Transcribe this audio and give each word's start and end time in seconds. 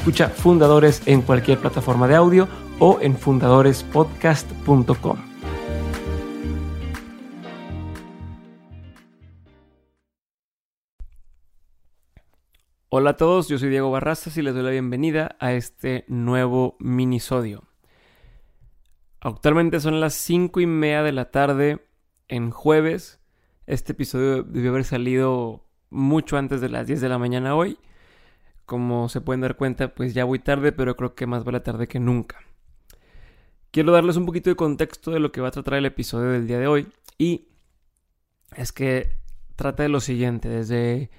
Escucha 0.00 0.30
Fundadores 0.30 1.02
en 1.04 1.20
cualquier 1.20 1.58
plataforma 1.58 2.08
de 2.08 2.14
audio 2.14 2.48
o 2.78 2.98
en 3.02 3.18
fundadorespodcast.com. 3.18 5.18
Hola 12.88 13.10
a 13.10 13.16
todos, 13.18 13.48
yo 13.48 13.58
soy 13.58 13.68
Diego 13.68 13.90
Barrazas 13.90 14.38
y 14.38 14.42
les 14.42 14.54
doy 14.54 14.62
la 14.62 14.70
bienvenida 14.70 15.36
a 15.38 15.52
este 15.52 16.06
nuevo 16.08 16.76
minisodio. 16.78 17.64
Actualmente 19.20 19.80
son 19.80 20.00
las 20.00 20.14
5 20.14 20.60
y 20.60 20.66
media 20.66 21.02
de 21.02 21.12
la 21.12 21.30
tarde 21.30 21.86
en 22.26 22.50
jueves. 22.50 23.20
Este 23.66 23.92
episodio 23.92 24.44
debió 24.44 24.70
haber 24.70 24.84
salido 24.84 25.66
mucho 25.90 26.38
antes 26.38 26.62
de 26.62 26.70
las 26.70 26.86
10 26.86 27.02
de 27.02 27.08
la 27.10 27.18
mañana 27.18 27.54
hoy. 27.54 27.78
Como 28.70 29.08
se 29.08 29.20
pueden 29.20 29.40
dar 29.40 29.56
cuenta, 29.56 29.96
pues 29.96 30.14
ya 30.14 30.24
voy 30.24 30.38
tarde, 30.38 30.70
pero 30.70 30.94
creo 30.94 31.16
que 31.16 31.26
más 31.26 31.42
vale 31.42 31.58
tarde 31.58 31.88
que 31.88 31.98
nunca. 31.98 32.38
Quiero 33.72 33.90
darles 33.90 34.16
un 34.16 34.26
poquito 34.26 34.48
de 34.48 34.54
contexto 34.54 35.10
de 35.10 35.18
lo 35.18 35.32
que 35.32 35.40
va 35.40 35.48
a 35.48 35.50
tratar 35.50 35.74
el 35.74 35.86
episodio 35.86 36.30
del 36.30 36.46
día 36.46 36.60
de 36.60 36.68
hoy. 36.68 36.86
Y 37.18 37.48
es 38.54 38.70
que 38.70 39.16
trata 39.56 39.82
de 39.82 39.88
lo 39.88 39.98
siguiente. 39.98 40.48
Desde 40.48 41.10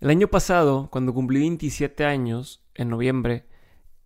el 0.00 0.10
año 0.10 0.26
pasado, 0.26 0.88
cuando 0.90 1.14
cumplí 1.14 1.38
27 1.38 2.04
años, 2.04 2.64
en 2.74 2.88
noviembre, 2.88 3.44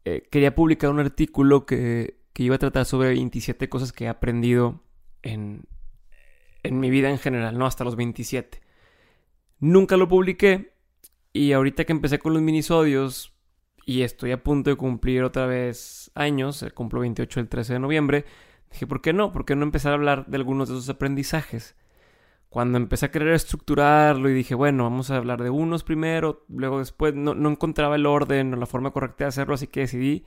eh, 0.05 0.29
quería 0.31 0.55
publicar 0.55 0.91
un 0.91 1.01
artículo 1.01 1.65
que, 1.65 2.21
iba 2.37 2.57
a 2.57 2.59
tratar 2.59 2.85
sobre 2.85 3.09
27 3.09 3.71
cosas 3.71 3.91
que 3.91 4.05
he 4.05 4.09
aprendido 4.09 4.83
en, 5.23 5.63
en 6.63 6.79
mi 6.79 6.91
vida 6.91 7.09
en 7.09 7.17
general, 7.17 7.57
¿no? 7.57 7.65
Hasta 7.65 7.85
los 7.85 7.97
27. 7.97 8.61
Nunca 9.61 9.97
lo 9.97 10.11
publiqué 10.11 10.75
y 11.33 11.53
ahorita 11.53 11.85
que 11.85 11.93
empecé 11.93 12.19
con 12.19 12.33
los 12.33 12.43
minisodios 12.43 13.35
y 13.87 14.03
estoy 14.03 14.33
a 14.33 14.43
punto 14.43 14.71
de 14.71 14.77
cumplir 14.77 15.23
otra 15.25 15.47
vez 15.47 16.11
años, 16.15 16.63
eh, 16.63 16.71
cumplo 16.71 17.01
28 17.01 17.41
el 17.41 17.49
13 17.49 17.75
de 17.75 17.79
noviembre, 17.79 18.25
dije, 18.71 18.87
¿por 18.87 19.01
qué 19.01 19.13
no? 19.13 19.33
¿Por 19.33 19.45
qué 19.45 19.57
no 19.57 19.65
empezar 19.65 19.93
a 19.93 19.97
hablar 19.97 20.27
de 20.27 20.37
algunos 20.37 20.69
de 20.69 20.77
esos 20.77 20.89
aprendizajes? 20.89 21.77
cuando 22.51 22.79
empecé 22.79 23.07
a 23.07 23.11
querer 23.13 23.33
estructurarlo 23.33 24.29
y 24.29 24.35
dije, 24.35 24.57
bueno, 24.57 24.83
vamos 24.83 25.11
a 25.11 25.17
hablar 25.17 25.43
de 25.43 25.51
unos 25.51 25.85
primero, 25.85 26.45
luego 26.49 26.81
después 26.81 27.15
no, 27.15 27.33
encontraba 27.49 27.95
el 27.95 28.07
orden 28.07 28.53
o 28.53 28.57
la 28.57 28.67
forma 28.67 28.91
correcta 28.91 29.25
de 29.25 29.29
hacerlo, 29.29 29.55
así 29.55 29.69
que 29.69 29.81
decidí 29.81 30.25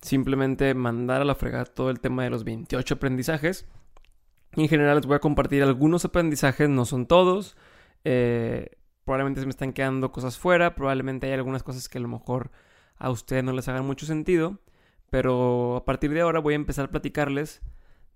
simplemente 0.00 0.72
mandar 0.74 1.20
a 1.20 1.24
la 1.24 1.34
fregada 1.34 1.64
todo 1.64 1.90
el 1.90 1.98
tema 1.98 2.22
de 2.22 2.30
los 2.30 2.44
28 2.44 2.94
aprendizajes. 2.94 3.66
en 4.52 4.68
general 4.68 4.96
les 4.96 5.06
voy 5.06 5.16
a 5.16 5.20
compartir 5.20 5.64
algunos 5.64 6.04
aprendizajes, 6.04 6.68
no 6.68 6.84
son 6.84 7.06
todos. 7.06 7.56
Eh, 8.04 8.77
probablemente 9.08 9.40
se 9.40 9.46
me 9.46 9.50
están 9.52 9.72
quedando 9.72 10.12
cosas 10.12 10.36
fuera, 10.36 10.74
probablemente 10.74 11.28
hay 11.28 11.32
algunas 11.32 11.62
cosas 11.62 11.88
que 11.88 11.96
a 11.96 12.00
lo 12.02 12.08
mejor 12.08 12.50
a 12.98 13.08
ustedes 13.08 13.42
no 13.42 13.52
les 13.54 13.66
hagan 13.66 13.86
mucho 13.86 14.04
sentido, 14.04 14.58
pero 15.08 15.76
a 15.76 15.86
partir 15.86 16.12
de 16.12 16.20
ahora 16.20 16.40
voy 16.40 16.52
a 16.52 16.56
empezar 16.56 16.84
a 16.84 16.90
platicarles 16.90 17.62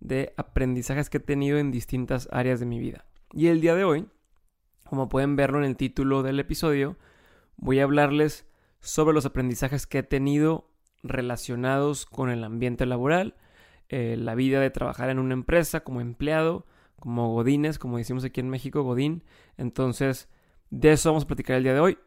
de 0.01 0.35
aprendizajes 0.37 1.09
que 1.09 1.17
he 1.17 1.21
tenido 1.21 1.57
en 1.57 1.71
distintas 1.71 2.29
áreas 2.31 2.61
de 2.61 2.67
mi 2.67 2.79
vida. 2.79 3.07
Y 3.33 3.47
el 3.47 3.63
día 3.63 3.75
de 3.75 3.85
hoy, 3.85 4.07
como 4.85 5.09
pueden 5.09 5.35
verlo 5.35 5.57
en 5.57 5.65
el 5.65 5.79
título 5.79 6.23
del 6.23 6.39
episodio, 6.39 6.99
voy 7.57 7.81
a 7.81 7.85
hablarles 7.85 8.47
sobre 8.81 9.15
los 9.15 9.25
aprendizajes 9.25 9.87
que 9.87 10.01
he 10.01 10.03
tenido 10.03 10.69
relacionados 11.03 12.05
con 12.05 12.29
el 12.29 12.45
ambiente 12.45 12.85
laboral, 12.85 13.35
eh, 13.89 14.17
la 14.19 14.35
vida 14.35 14.61
de 14.61 14.69
trabajar 14.69 15.09
en 15.09 15.19
una 15.19 15.33
empresa 15.33 15.81
como 15.85 16.03
empleado, 16.03 16.67
como 16.97 17.33
godines, 17.33 17.79
como 17.79 17.97
decimos 17.97 18.25
aquí 18.25 18.41
en 18.41 18.51
México, 18.51 18.83
godín. 18.83 19.25
Entonces, 19.57 20.29
de 20.73 20.93
eso 20.93 21.11
vamos 21.11 21.25
a 21.25 21.27
platicar 21.27 21.57
el 21.57 21.65
día 21.65 21.75
de 21.75 21.81
hoy. 21.81 21.99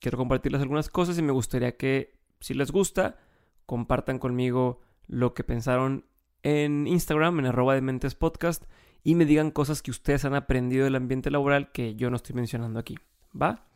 Quiero 0.00 0.16
compartirles 0.16 0.62
algunas 0.62 0.88
cosas 0.88 1.18
y 1.18 1.22
me 1.22 1.30
gustaría 1.30 1.76
que, 1.76 2.16
si 2.40 2.54
les 2.54 2.70
gusta, 2.70 3.18
compartan 3.66 4.18
conmigo 4.18 4.80
lo 5.06 5.34
que 5.34 5.44
pensaron 5.44 6.06
en 6.42 6.86
Instagram, 6.86 7.38
en 7.38 7.46
arroba 7.46 7.74
de 7.74 7.82
mentes 7.82 8.14
podcast, 8.14 8.64
y 9.02 9.14
me 9.14 9.26
digan 9.26 9.50
cosas 9.50 9.82
que 9.82 9.90
ustedes 9.90 10.24
han 10.24 10.34
aprendido 10.34 10.84
del 10.84 10.96
ambiente 10.96 11.30
laboral 11.30 11.70
que 11.70 11.96
yo 11.96 12.08
no 12.08 12.16
estoy 12.16 12.34
mencionando 12.34 12.78
aquí. 12.78 12.96
¿Va? 13.40 13.66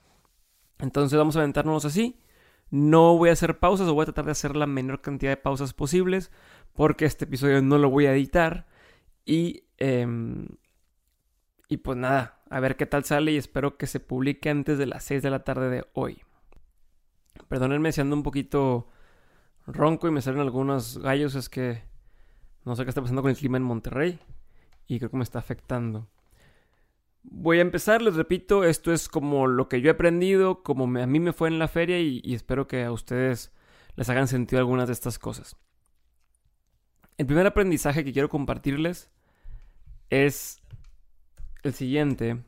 Entonces 0.79 1.19
vamos 1.19 1.37
a 1.37 1.41
aventarnos 1.41 1.85
así. 1.85 2.19
No 2.71 3.19
voy 3.19 3.29
a 3.29 3.33
hacer 3.33 3.59
pausas 3.59 3.87
o 3.87 3.93
voy 3.93 4.05
a 4.05 4.07
tratar 4.07 4.25
de 4.25 4.31
hacer 4.31 4.57
la 4.57 4.67
menor 4.67 5.03
cantidad 5.03 5.33
de 5.33 5.37
pausas 5.37 5.75
posibles 5.75 6.31
porque 6.73 7.05
este 7.05 7.27
episodio 7.27 7.61
no 7.61 7.77
lo 7.77 7.91
voy 7.91 8.07
a 8.07 8.15
editar. 8.15 8.67
Y, 9.27 9.65
em, 9.77 10.49
y 11.69 11.79
pues 11.79 11.99
nada, 11.99 12.41
a 12.49 12.61
ver 12.61 12.77
qué 12.77 12.87
tal 12.87 13.05
sale 13.05 13.33
y 13.33 13.37
espero 13.37 13.77
que 13.77 13.87
se 13.87 14.01
publique 14.01 14.49
antes 14.49 14.79
de 14.79 14.87
las 14.87 15.05
6 15.05 15.23
de 15.23 15.31
la 15.31 15.45
tarde 15.45 15.69
de 15.69 15.87
hoy. 15.93 16.23
Perdónenme 17.49 17.93
si 17.93 18.01
ando 18.01 18.17
un 18.17 18.23
poquito 18.23 18.89
ronco 19.67 20.09
y 20.09 20.11
me 20.11 20.23
salen 20.23 20.41
algunos 20.41 20.99
gallos, 20.99 21.35
es 21.35 21.49
que 21.49 21.83
no 22.65 22.75
sé 22.75 22.85
qué 22.85 22.91
está 22.91 23.03
pasando 23.03 23.23
con 23.23 23.31
el 23.31 23.37
clima 23.37 23.59
en 23.59 23.63
Monterrey 23.63 24.19
y 24.87 24.99
creo 24.99 25.11
que 25.11 25.17
me 25.19 25.23
está 25.23 25.39
afectando. 25.39 26.09
Voy 27.23 27.59
a 27.59 27.63
empezar, 27.63 28.01
les 28.01 28.17
repito, 28.17 28.65
esto 28.65 28.93
es 28.93 29.09
como 29.09 29.47
lo 29.47 29.69
que 29.69 29.83
yo 29.83 29.89
he 29.89 29.93
aprendido, 29.93 30.63
como 30.63 30.85
a 30.85 31.07
mí 31.07 31.21
me 31.21 31.35
fue 31.35 31.49
en 31.49 31.59
la 31.59 31.69
feria 31.69 32.01
y, 32.01 32.23
espero 32.33 32.67
que 32.67 32.85
a 32.85 32.93
ustedes 32.93 33.53
les 33.97 34.09
hagan 34.09 34.29
sentido 34.29 34.61
algunas 34.61 34.87
de 34.87 34.95
estas 34.95 35.19
cosas. 35.19 35.57
El 37.19 37.27
primer 37.27 37.47
aprendizaje 37.47 38.05
que 38.05 38.13
quiero 38.13 38.31
compartirles 38.31 39.11
es 40.09 40.63
el 41.63 41.75
siguiente. 41.75 42.43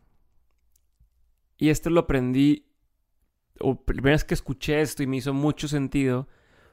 Y 1.58 1.68
esto 1.68 1.90
lo 1.90 2.00
aprendí, 2.00 2.66
o 3.58 3.84
primera 3.84 4.14
vez 4.14 4.24
que 4.24 4.34
escuché 4.34 4.80
esto 4.80 5.02
y 5.02 5.06
me 5.06 5.18
hizo 5.18 5.34
mucho 5.34 5.68
sentido, 5.68 6.28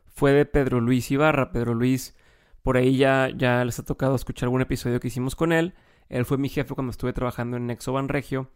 fue 0.06 0.31
de 0.31 0.46
Pedro 0.46 0.80
Luis 0.80 1.12
Ibarra. 1.12 1.52
Pedro 1.52 1.74
Luis 1.74 2.16
por 2.64 2.76
ahí 2.76 2.97
ya, 2.97 3.30
ya 3.36 3.64
les 3.64 3.80
ha 3.80 3.86
tocado 3.86 4.16
escuchar 4.16 4.47
algún 4.47 4.62
episodio 4.62 5.00
que 5.00 5.08
hicimos 5.08 5.36
con 5.36 5.53
él. 5.53 5.74
Él 6.09 6.26
fue 6.26 6.38
mi 6.38 6.50
jefe 6.50 6.74
cuando 6.74 6.92
estuve 6.92 7.14
trabajando 7.14 7.56
en 7.56 7.68
Nexo 7.68 7.97
Regio. 8.08 8.52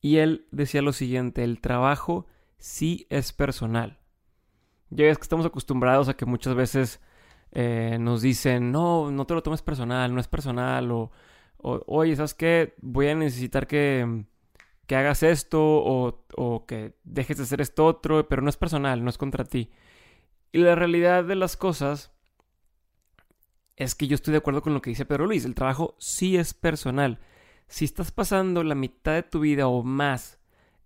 Y 0.00 0.16
él 0.16 0.48
decía 0.50 0.82
lo 0.82 0.92
siguiente, 0.92 1.44
el 1.44 1.60
trabajo 1.60 2.26
sí 2.58 3.06
es 3.10 3.32
personal. 3.32 4.00
Ya 4.90 5.04
ves 5.04 5.18
que 5.18 5.22
estamos 5.22 5.46
acostumbrados 5.46 6.08
a 6.08 6.14
que 6.14 6.26
muchas 6.26 6.54
veces 6.54 7.00
eh, 7.52 7.96
nos 8.00 8.22
dicen, 8.22 8.72
no, 8.72 9.10
no 9.10 9.26
te 9.26 9.34
lo 9.34 9.42
tomes 9.42 9.62
personal, 9.62 10.12
no 10.12 10.20
es 10.20 10.28
personal. 10.28 10.90
O, 10.90 11.12
oye, 11.64 12.16
¿sabes 12.16 12.34
qué? 12.34 12.74
Voy 12.80 13.08
a 13.08 13.14
necesitar 13.14 13.66
que, 13.66 14.24
que 14.86 14.96
hagas 14.96 15.22
esto 15.22 15.60
o, 15.62 16.24
o 16.36 16.66
que 16.66 16.94
dejes 17.04 17.38
de 17.38 17.44
hacer 17.44 17.60
esto 17.60 17.86
otro, 17.86 18.28
pero 18.28 18.42
no 18.42 18.50
es 18.50 18.56
personal, 18.56 19.02
no 19.02 19.10
es 19.10 19.18
contra 19.18 19.44
ti. 19.44 19.70
Y 20.52 20.58
la 20.58 20.74
realidad 20.74 21.24
de 21.24 21.34
las 21.34 21.56
cosas 21.56 22.12
es 23.76 23.94
que 23.94 24.06
yo 24.06 24.14
estoy 24.14 24.32
de 24.32 24.38
acuerdo 24.38 24.62
con 24.62 24.74
lo 24.74 24.82
que 24.82 24.90
dice 24.90 25.04
Pedro 25.04 25.26
Luis. 25.26 25.44
El 25.44 25.54
trabajo 25.54 25.96
sí 25.98 26.36
es 26.36 26.54
personal. 26.54 27.18
Si 27.66 27.84
estás 27.84 28.12
pasando 28.12 28.62
la 28.62 28.74
mitad 28.74 29.14
de 29.14 29.22
tu 29.22 29.40
vida 29.40 29.66
o 29.66 29.82
más 29.82 30.38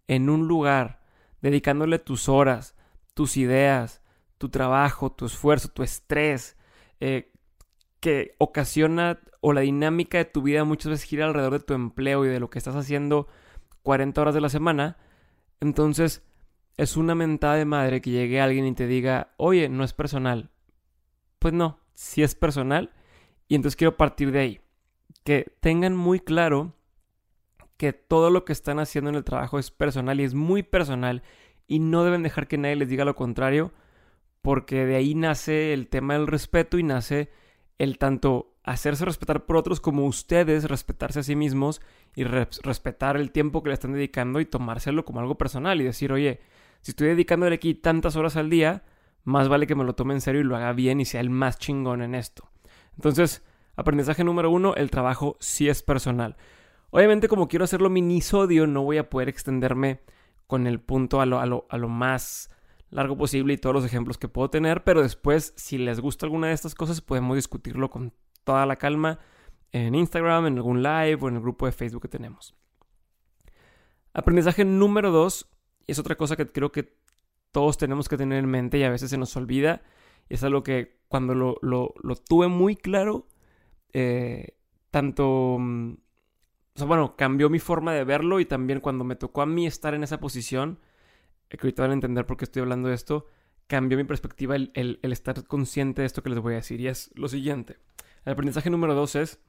en 0.07 0.31
un 0.31 0.49
lugar, 0.49 1.03
dedicándole 1.43 1.99
tus 1.99 2.29
horas, 2.29 2.77
tus 3.15 3.37
ideas, 3.37 4.01
tu 4.39 4.49
trabajo, 4.49 5.13
tu 5.13 5.27
esfuerzo, 5.27 5.69
tu 5.69 5.83
estrés, 5.83 6.57
eh, 7.01 7.33
que 8.01 8.35
ocasiona 8.39 9.21
o 9.41 9.53
la 9.53 9.63
dinámica 9.63 10.19
de 10.19 10.25
tu 10.25 10.43
vida 10.43 10.65
muchas 10.65 10.91
veces 10.91 11.09
gira 11.09 11.27
alrededor 11.27 11.53
de 11.55 11.65
tu 11.65 11.75
empleo 11.75 12.25
y 12.25 12.29
de 12.29 12.41
lo 12.41 12.51
que 12.51 12.59
estás 12.59 12.77
haciendo 12.77 13.29
40 13.83 14.21
horas 14.21 14.35
de 14.35 14.41
la 14.41 14.49
semana, 14.49 14.97
entonces 15.61 16.23
es 16.77 16.97
una 16.97 17.15
mentada 17.15 17.57
de 17.57 17.65
madre 17.65 18.01
que 18.01 18.11
llegue 18.11 18.41
alguien 18.41 18.67
y 18.67 18.75
te 18.75 18.87
diga, 18.87 19.35
oye, 19.37 19.69
no 19.69 19.83
es 19.83 19.93
personal. 19.93 20.51
Pues 21.39 21.55
no, 21.55 21.81
si 21.95 22.23
es 22.23 22.35
personal. 22.35 22.93
Y 23.49 23.57
entonces 23.57 23.77
quiero 23.77 23.97
partir 23.97 24.31
de 24.31 24.39
ahí. 24.41 24.61
Que 25.25 25.53
tengan 25.61 25.97
muy 25.97 26.21
claro 26.21 26.75
que 27.77 27.93
todo 27.93 28.31
lo 28.31 28.45
que 28.45 28.53
están 28.53 28.79
haciendo 28.79 29.11
en 29.11 29.17
el 29.17 29.25
trabajo 29.25 29.59
es 29.59 29.71
personal 29.71 30.21
y 30.21 30.25
es 30.25 30.35
muy 30.35 30.63
personal 30.63 31.23
y 31.67 31.79
no 31.79 32.05
deben 32.05 32.23
dejar 32.23 32.47
que 32.47 32.59
nadie 32.59 32.77
les 32.77 32.89
diga 32.89 33.05
lo 33.05 33.15
contrario 33.15 33.73
porque 34.43 34.85
de 34.85 34.97
ahí 34.97 35.15
nace 35.15 35.73
el 35.73 35.89
tema 35.89 36.15
del 36.15 36.27
respeto 36.27 36.79
y 36.79 36.83
nace 36.83 37.31
el 37.79 37.99
tanto 37.99 38.55
hacerse 38.65 39.05
respetar 39.05 39.47
por 39.47 39.57
otros 39.57 39.81
como 39.81 40.05
ustedes 40.05 40.65
respetarse 40.65 41.21
a 41.21 41.23
sí 41.23 41.37
mismos 41.37 41.81
y 42.15 42.25
respetar 42.25 43.17
el 43.17 43.31
tiempo 43.31 43.63
que 43.63 43.71
le 43.71 43.75
están 43.75 43.93
dedicando 43.93 44.41
y 44.41 44.47
tomárselo 44.47 45.05
como 45.05 45.21
algo 45.21 45.39
personal 45.39 45.81
y 45.81 45.85
decir, 45.85 46.13
oye, 46.13 46.41
si 46.81 46.91
estoy 46.91 47.09
dedicándole 47.09 47.55
aquí 47.55 47.75
tantas 47.75 48.17
horas 48.17 48.37
al 48.37 48.51
día, 48.51 48.85
más 49.25 49.49
vale 49.49 49.67
que 49.67 49.75
me 49.75 49.85
lo 49.85 49.95
tome 49.95 50.15
en 50.15 50.21
serio 50.21 50.41
y 50.41 50.45
lo 50.45 50.57
haga 50.57 50.73
bien 50.73 51.01
y 51.01 51.05
sea 51.05 51.21
el 51.21 51.31
más 51.31 51.59
chingón 51.59 52.03
en 52.03 52.15
esto. 52.15 52.51
Entonces, 52.97 53.45
aprendizaje 53.77 54.25
número 54.25 54.51
uno, 54.51 54.75
el 54.75 54.91
trabajo 54.91 55.37
sí 55.41 55.69
es 55.69 55.83
personal. 55.83 56.37
Obviamente, 56.91 57.29
como 57.29 57.49
quiero 57.49 57.65
hacerlo 57.65 57.91
minisodio, 57.91 58.67
no 58.67 58.83
voy 58.83 58.99
a 58.99 59.09
poder 59.09 59.29
extenderme 59.29 60.01
con 60.47 60.67
el 60.67 60.81
punto 60.81 61.21
a 61.21 61.27
lo, 61.27 61.41
a 61.41 61.47
lo, 61.47 61.67
a 61.69 61.77
lo 61.79 61.89
más 61.89 62.51
largo 62.91 63.17
posible 63.17 63.55
y 63.55 63.59
todos 63.59 63.75
los 63.75 63.85
ejemplos 63.85 64.19
que 64.19 64.29
puedo 64.29 64.51
tener, 64.51 64.85
pero 64.85 65.03
después, 65.03 65.53
si 65.57 65.79
les 65.79 66.01
gusta 66.01 66.27
alguna 66.27 66.49
de 66.49 66.55
estas 66.55 66.75
cosas, 66.75 67.01
podemos 67.01 67.37
discutirlo 67.37 67.91
con 67.91 68.13
toda 68.45 68.67
la 68.67 68.77
calma 68.77 69.19
en 69.73 69.95
Instagram, 69.95 70.47
en 70.47 70.57
algún 70.57 70.83
live 70.83 71.19
o 71.21 71.29
en 71.29 71.37
el 71.37 71.43
grupo 71.43 71.67
de 71.67 71.73
Facebook 71.73 72.03
que 72.03 72.09
tenemos. 72.09 72.55
Aprendizaje 74.15 74.65
número 74.65 75.11
dos, 75.11 75.51
es 75.87 75.99
otra 75.99 76.17
cosa 76.17 76.37
que 76.37 76.47
creo 76.47 76.73
que 76.73 76.97
todos 77.53 77.77
tenemos 77.77 78.09
que 78.09 78.17
tener 78.17 78.39
en 78.39 78.51
mente 78.51 78.79
y 78.79 78.83
a 78.83 78.91
veces 78.91 79.11
se 79.11 79.19
nos 79.19 79.37
olvida, 79.37 79.83
es 80.29 80.43
algo 80.43 80.63
que 80.63 80.99
cuando 81.09 81.35
lo, 81.35 81.57
lo, 81.63 82.17
tuve 82.17 82.49
muy 82.49 82.77
claro, 82.77 83.29
eh, 83.93 84.57
tanto 84.91 85.57
mm, 85.59 85.95
bueno, 86.87 87.17
cambió 87.17 87.51
mi 87.51 87.59
forma 87.59 87.93
de 87.93 88.05
verlo 88.05 88.41
y 88.41 88.45
también 88.45 88.81
cuando 88.81 89.05
me 89.05 89.17
tocó 89.17 89.43
a 89.43 89.47
mí 89.47 89.67
estar 89.67 89.95
en 89.95 90.05
esa 90.05 90.21
posición, 90.21 90.79
que 91.57 91.67
ahorita 91.67 91.83
van 91.83 91.93
a 91.93 91.95
entender 91.95 92.27
por 92.27 92.37
qué 92.37 92.45
estoy 92.45 92.63
hablando 92.63 92.89
de 92.89 92.95
esto, 92.95 93.27
cambió 93.67 93.97
mi 93.97 94.05
perspectiva 94.05 94.57
el, 94.57 94.71
el, 94.75 95.13
estar 95.13 95.45
consciente 95.45 96.03
de 96.03 96.07
esto 96.07 96.23
que 96.23 96.31
les 96.31 96.39
voy 96.41 96.55
a 96.55 96.57
decir. 96.57 96.81
Y 96.81 96.89
es 96.89 97.11
lo 97.15 97.29
siguiente. 97.29 97.79
El 98.25 98.33
aprendizaje 98.33 98.71
número 98.71 98.95
dos 98.95 99.15
es, 99.15 99.41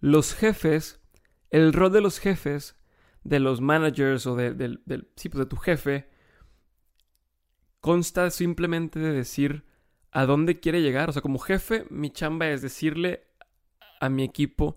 los 0.00 0.34
jefes, 0.34 1.00
el 1.50 1.72
rol 1.72 1.92
de 1.92 2.00
los 2.00 2.18
jefes, 2.18 2.76
de 3.24 3.40
los 3.40 3.60
managers 3.60 4.26
o 4.26 4.34
de, 4.34 4.52
del, 4.52 4.82
sí, 5.16 5.28
pues 5.28 5.44
de 5.44 5.46
tu 5.46 5.56
jefe, 5.56 6.08
consta 7.80 8.30
simplemente 8.30 8.98
de 8.98 9.12
decir 9.12 9.64
a 10.10 10.26
dónde 10.26 10.60
quiere 10.60 10.82
llegar. 10.82 11.08
O 11.08 11.12
sea, 11.12 11.22
como 11.22 11.38
jefe, 11.38 11.86
mi 11.88 12.10
chamba 12.10 12.48
es 12.48 12.62
decirle 12.62 13.24
a 14.00 14.08
mi 14.08 14.24
equipo, 14.24 14.76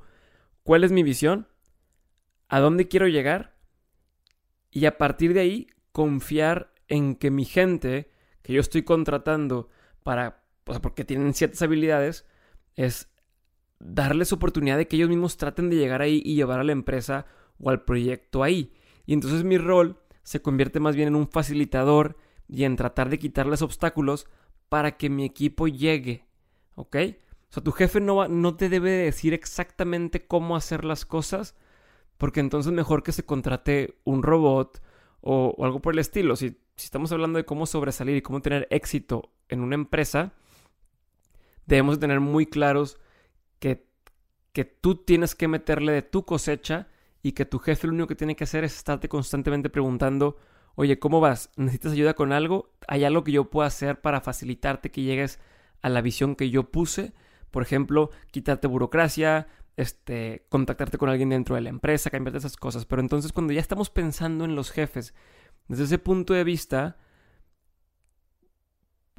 cuál 0.63 0.83
es 0.83 0.91
mi 0.91 1.03
visión, 1.03 1.47
a 2.47 2.59
dónde 2.59 2.87
quiero 2.87 3.07
llegar 3.07 3.54
y 4.75 4.85
a 4.85 4.97
partir 4.97 5.33
de 5.33 5.39
ahí 5.39 5.67
confiar 5.91 6.73
en 6.87 7.15
que 7.15 7.31
mi 7.31 7.45
gente 7.45 8.11
que 8.41 8.53
yo 8.53 8.61
estoy 8.61 8.83
contratando 8.83 9.69
para, 10.03 10.43
o 10.65 10.71
sea, 10.73 10.81
porque 10.81 11.05
tienen 11.05 11.33
ciertas 11.33 11.61
habilidades, 11.61 12.25
es 12.75 13.09
darles 13.79 14.33
oportunidad 14.33 14.77
de 14.77 14.87
que 14.87 14.97
ellos 14.97 15.09
mismos 15.09 15.37
traten 15.37 15.69
de 15.69 15.77
llegar 15.77 16.01
ahí 16.01 16.21
y 16.23 16.35
llevar 16.35 16.59
a 16.59 16.63
la 16.63 16.73
empresa 16.73 17.25
o 17.57 17.69
al 17.69 17.85
proyecto 17.85 18.43
ahí. 18.43 18.73
Y 19.05 19.13
entonces 19.13 19.43
mi 19.43 19.57
rol 19.57 19.97
se 20.23 20.41
convierte 20.41 20.79
más 20.79 20.95
bien 20.95 21.07
en 21.07 21.15
un 21.15 21.29
facilitador 21.29 22.17
y 22.47 22.65
en 22.65 22.75
tratar 22.75 23.09
de 23.09 23.17
quitarles 23.17 23.61
obstáculos 23.61 24.27
para 24.69 24.97
que 24.97 25.09
mi 25.09 25.23
equipo 25.23 25.67
llegue. 25.67 26.25
¿Ok? 26.75 26.97
sea, 27.55 27.63
tu 27.63 27.71
jefe 27.71 28.01
no, 28.01 28.27
no 28.27 28.55
te 28.55 28.69
debe 28.69 28.91
decir 28.91 29.33
exactamente 29.33 30.27
cómo 30.27 30.55
hacer 30.55 30.83
las 30.83 31.05
cosas, 31.05 31.55
porque 32.17 32.39
entonces 32.39 32.71
mejor 32.71 33.03
que 33.03 33.11
se 33.11 33.25
contrate 33.25 33.99
un 34.03 34.23
robot 34.23 34.81
o, 35.21 35.55
algo 35.63 35.81
por 35.81 35.93
el 35.93 35.99
estilo. 35.99 36.35
Si, 36.35 36.57
estamos 36.77 37.11
hablando 37.11 37.37
de 37.37 37.45
cómo 37.45 37.65
sobresalir 37.65 38.17
y 38.17 38.21
cómo 38.21 38.41
tener 38.41 38.67
éxito 38.69 39.31
en 39.49 39.61
una 39.61 39.75
empresa, 39.75 40.33
debemos 41.65 41.99
tener 41.99 42.19
muy 42.19 42.45
claros 42.45 42.99
que, 43.59 43.87
que 44.51 44.65
tú 44.65 44.95
tienes 44.95 45.35
que 45.35 45.47
meterle 45.47 45.93
de 45.93 46.01
tu 46.01 46.25
cosecha 46.25 46.87
y 47.21 47.31
que 47.31 47.45
tu 47.45 47.59
jefe 47.59 47.87
lo 47.87 47.93
único 47.93 48.07
que 48.07 48.15
tiene 48.15 48.35
que 48.35 48.43
hacer 48.43 48.63
es 48.63 48.75
estarte 48.75 49.09
constantemente 49.09 49.69
preguntando, 49.69 50.37
oye, 50.75 50.99
¿cómo 50.99 51.19
vas? 51.19 51.49
¿Necesitas 51.55 51.93
ayuda 51.93 52.13
con 52.13 52.31
algo? 52.31 52.71
¿Hay 52.87 53.03
algo 53.03 53.23
que 53.23 53.31
yo 53.31 53.49
pueda 53.49 53.67
hacer 53.67 53.99
para 54.01 54.21
facilitarte 54.21 54.91
que 54.91 55.01
llegues 55.01 55.39
a 55.81 55.89
la 55.89 56.01
visión 56.01 56.35
que 56.35 56.49
yo 56.49 56.69
puse? 56.69 57.13
Por 57.49 57.63
ejemplo, 57.63 58.11
quitarte 58.31 58.67
burocracia, 58.67 59.47
este, 59.77 60.45
contactarte 60.49 60.97
con 60.97 61.09
alguien 61.09 61.29
dentro 61.29 61.55
de 61.55 61.61
la 61.61 61.69
empresa, 61.69 62.09
cambiarte 62.09 62.39
esas 62.39 62.57
cosas. 62.57 62.85
Pero 62.85 63.01
entonces 63.01 63.31
cuando 63.31 63.53
ya 63.53 63.61
estamos 63.61 63.89
pensando 63.89 64.45
en 64.45 64.55
los 64.55 64.71
jefes, 64.71 65.13
desde 65.67 65.85
ese 65.85 65.97
punto 65.97 66.33
de 66.33 66.43
vista, 66.43 66.97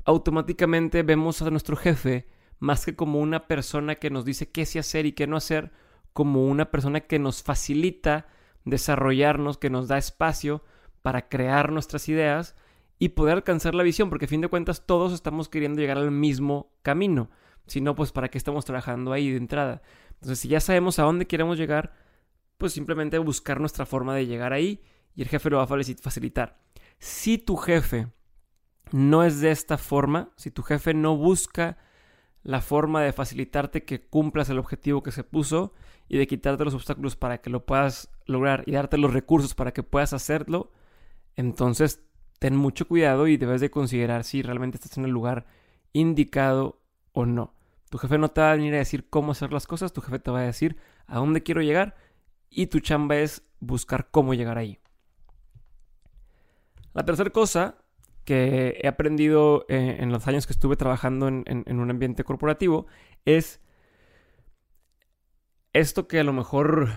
automáticamente 0.05 1.03
vemos 1.03 1.43
a 1.43 1.50
nuestro 1.50 1.76
jefe 1.76 2.29
más 2.58 2.85
que 2.85 2.97
como 2.97 3.20
una 3.20 3.47
persona 3.49 3.97
que 3.97 4.11
nos 4.11 4.25
dice 4.25 4.50
qué 4.50 4.64
sí 4.64 4.79
hacer 4.79 5.06
y 5.06 5.12
qué 5.12 5.26
no 5.26 5.37
hacer, 5.37 5.73
como 6.12 6.47
una 6.47 6.70
persona 6.70 7.00
que 7.00 7.19
nos 7.19 7.43
facilita 7.43 8.26
desarrollarnos, 8.64 9.58
que 9.58 9.70
nos 9.70 9.88
da 9.88 9.99
espacio 9.99 10.64
para 11.03 11.29
crear 11.29 11.70
nuestras 11.70 12.08
ideas 12.08 12.56
y 12.99 13.11
poder 13.11 13.35
alcanzar 13.35 13.75
la 13.75 13.82
visión, 13.82 14.08
porque 14.08 14.25
a 14.25 14.29
fin 14.29 14.41
de 14.41 14.49
cuentas 14.49 14.87
todos 14.87 15.12
estamos 15.12 15.49
queriendo 15.49 15.81
llegar 15.81 15.99
al 15.99 16.11
mismo 16.11 16.73
camino. 16.82 17.31
Si 17.67 17.81
no, 17.81 17.94
pues 17.94 18.12
para 18.12 18.29
qué 18.29 18.38
estamos 18.38 18.64
trabajando 18.64 19.12
ahí 19.12 19.31
de 19.31 19.37
entrada. 19.37 19.82
Entonces, 20.17 20.41
si 20.41 20.49
ya 20.49 20.61
sabemos 20.61 20.99
a 20.99 21.05
dónde 21.05 21.27
queremos 21.27 21.59
llegar, 21.59 21.95
pues 22.59 22.73
simplemente 22.73 23.19
buscar 23.19 23.61
nuestra 23.61 23.87
forma 23.87 24.15
de 24.15 24.27
llegar 24.27 24.53
ahí 24.53 24.83
y 25.15 25.23
el 25.23 25.29
jefe 25.29 25.51
lo 25.51 25.59
va 25.59 25.65
a 25.65 25.67
facilitar. 25.67 26.59
Si 26.99 27.39
tu 27.39 27.57
jefe 27.57 28.09
no 28.93 29.25
es 29.25 29.41
de 29.41 29.51
esta 29.51 29.79
forma, 29.79 30.31
si 30.37 30.51
tu 30.51 30.63
jefe 30.63 30.95
no 30.95 31.17
busca 31.17 31.79
la 32.43 32.61
forma 32.61 33.03
de 33.03 33.13
facilitarte 33.13 33.85
que 33.85 34.07
cumplas 34.07 34.49
el 34.51 34.59
objetivo 34.59 35.03
que 35.03 35.11
se 35.11 35.25
puso 35.25 35.75
y 36.09 36.17
de 36.17 36.29
quitarte 36.29 36.65
los 36.65 36.75
obstáculos 36.75 37.17
para 37.17 37.39
que 37.39 37.51
lo 37.51 37.67
puedas 37.67 38.09
lograr 38.25 38.63
y 38.67 38.73
darte 38.73 38.99
los 38.99 39.13
recursos 39.13 39.55
para 39.55 39.73
que 39.73 39.83
puedas 39.83 40.13
hacerlo, 40.13 40.71
entonces 41.35 42.05
ten 42.39 42.55
mucho 42.55 42.87
cuidado 42.87 43.27
y 43.27 43.37
debes 43.37 43.61
de 43.61 43.71
considerar 43.71 44.23
si 44.23 44.43
realmente 44.43 44.77
estás 44.77 44.97
en 44.97 45.05
el 45.05 45.11
lugar 45.11 45.47
indicado 45.93 46.81
o 47.13 47.27
no. 47.27 47.56
Tu 47.91 47.99
jefe 47.99 48.19
no 48.19 48.29
te 48.29 48.41
va 48.41 48.53
a 48.53 48.56
venir 48.56 48.75
a 48.75 48.79
decir 48.79 49.09
cómo 49.09 49.33
hacer 49.33 49.53
las 49.53 49.67
cosas, 49.67 49.93
tu 49.93 50.00
jefe 50.00 50.19
te 50.19 50.31
va 50.31 50.41
a 50.41 50.43
decir 50.43 50.77
a 51.06 51.19
dónde 51.19 51.43
quiero 51.43 51.63
llegar 51.63 51.94
y 52.51 52.67
tu 52.67 52.81
chamba 52.81 53.17
es 53.17 53.43
buscar 53.60 54.08
cómo 54.10 54.34
llegar 54.34 54.58
ahí. 54.58 54.79
La 56.94 57.05
tercera 57.05 57.31
cosa 57.31 57.77
que 58.25 58.81
he 58.82 58.89
aprendido 58.89 59.67
eh, 59.69 59.99
en 60.01 60.10
los 60.10 60.27
años 60.27 60.46
que 60.46 60.53
estuve 60.53 60.77
trabajando 60.77 61.29
en, 61.29 61.44
un 61.67 61.91
ambiente 61.91 62.25
corporativo 62.25 62.87
es 63.25 63.60
esto 65.72 66.08
que 66.08 66.19
a 66.19 66.25
lo 66.25 66.32
mejor 66.32 66.89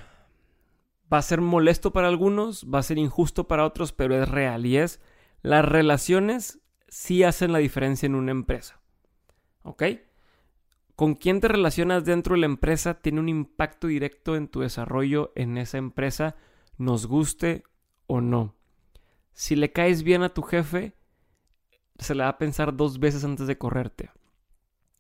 va 1.12 1.20
a 1.20 1.22
ser 1.22 1.42
molesto 1.42 1.92
para 1.92 2.08
algunos, 2.08 2.66
va 2.66 2.80
a 2.80 2.84
ser 2.84 2.98
injusto 2.98 3.48
para 3.48 3.66
otros, 3.66 3.94
pero 3.94 4.22
es 4.22 4.28
real 4.28 4.66
y 4.66 4.78
es 4.78 5.02
las 5.42 5.64
relaciones 5.64 6.60
sí 6.88 7.24
hacen 7.24 7.52
la 7.52 7.60
diferencia 7.60 8.08
en 8.08 8.16
una 8.16 8.32
empresa. 8.32 8.82
¿Ok? 9.64 9.84
Con 11.00 11.16
quién 11.16 11.40
te 11.40 11.48
relacionas 11.48 12.04
dentro 12.04 12.36
de 12.36 12.42
la 12.42 12.46
empresa 12.46 12.96
tiene 12.96 13.22
un 13.22 13.30
impacto 13.30 13.88
directo 13.88 14.36
en 14.36 14.50
tu 14.50 14.60
desarrollo 14.60 15.32
en 15.34 15.58
esa 15.58 15.78
empresa, 15.78 16.36
nos 16.78 17.08
guste 17.08 17.64
o 18.06 18.20
no. 18.20 18.58
Si 19.32 19.56
le 19.56 19.72
caes 19.72 20.04
bien 20.04 20.24
a 20.24 20.34
tu 20.34 20.42
jefe, 20.42 20.98
se 22.00 22.16
le 22.16 22.24
va 22.24 22.28
a 22.28 22.38
pensar 22.38 22.76
dos 22.76 23.00
veces 23.00 23.24
antes 23.24 23.48
de 23.48 23.58
correrte. 23.58 24.12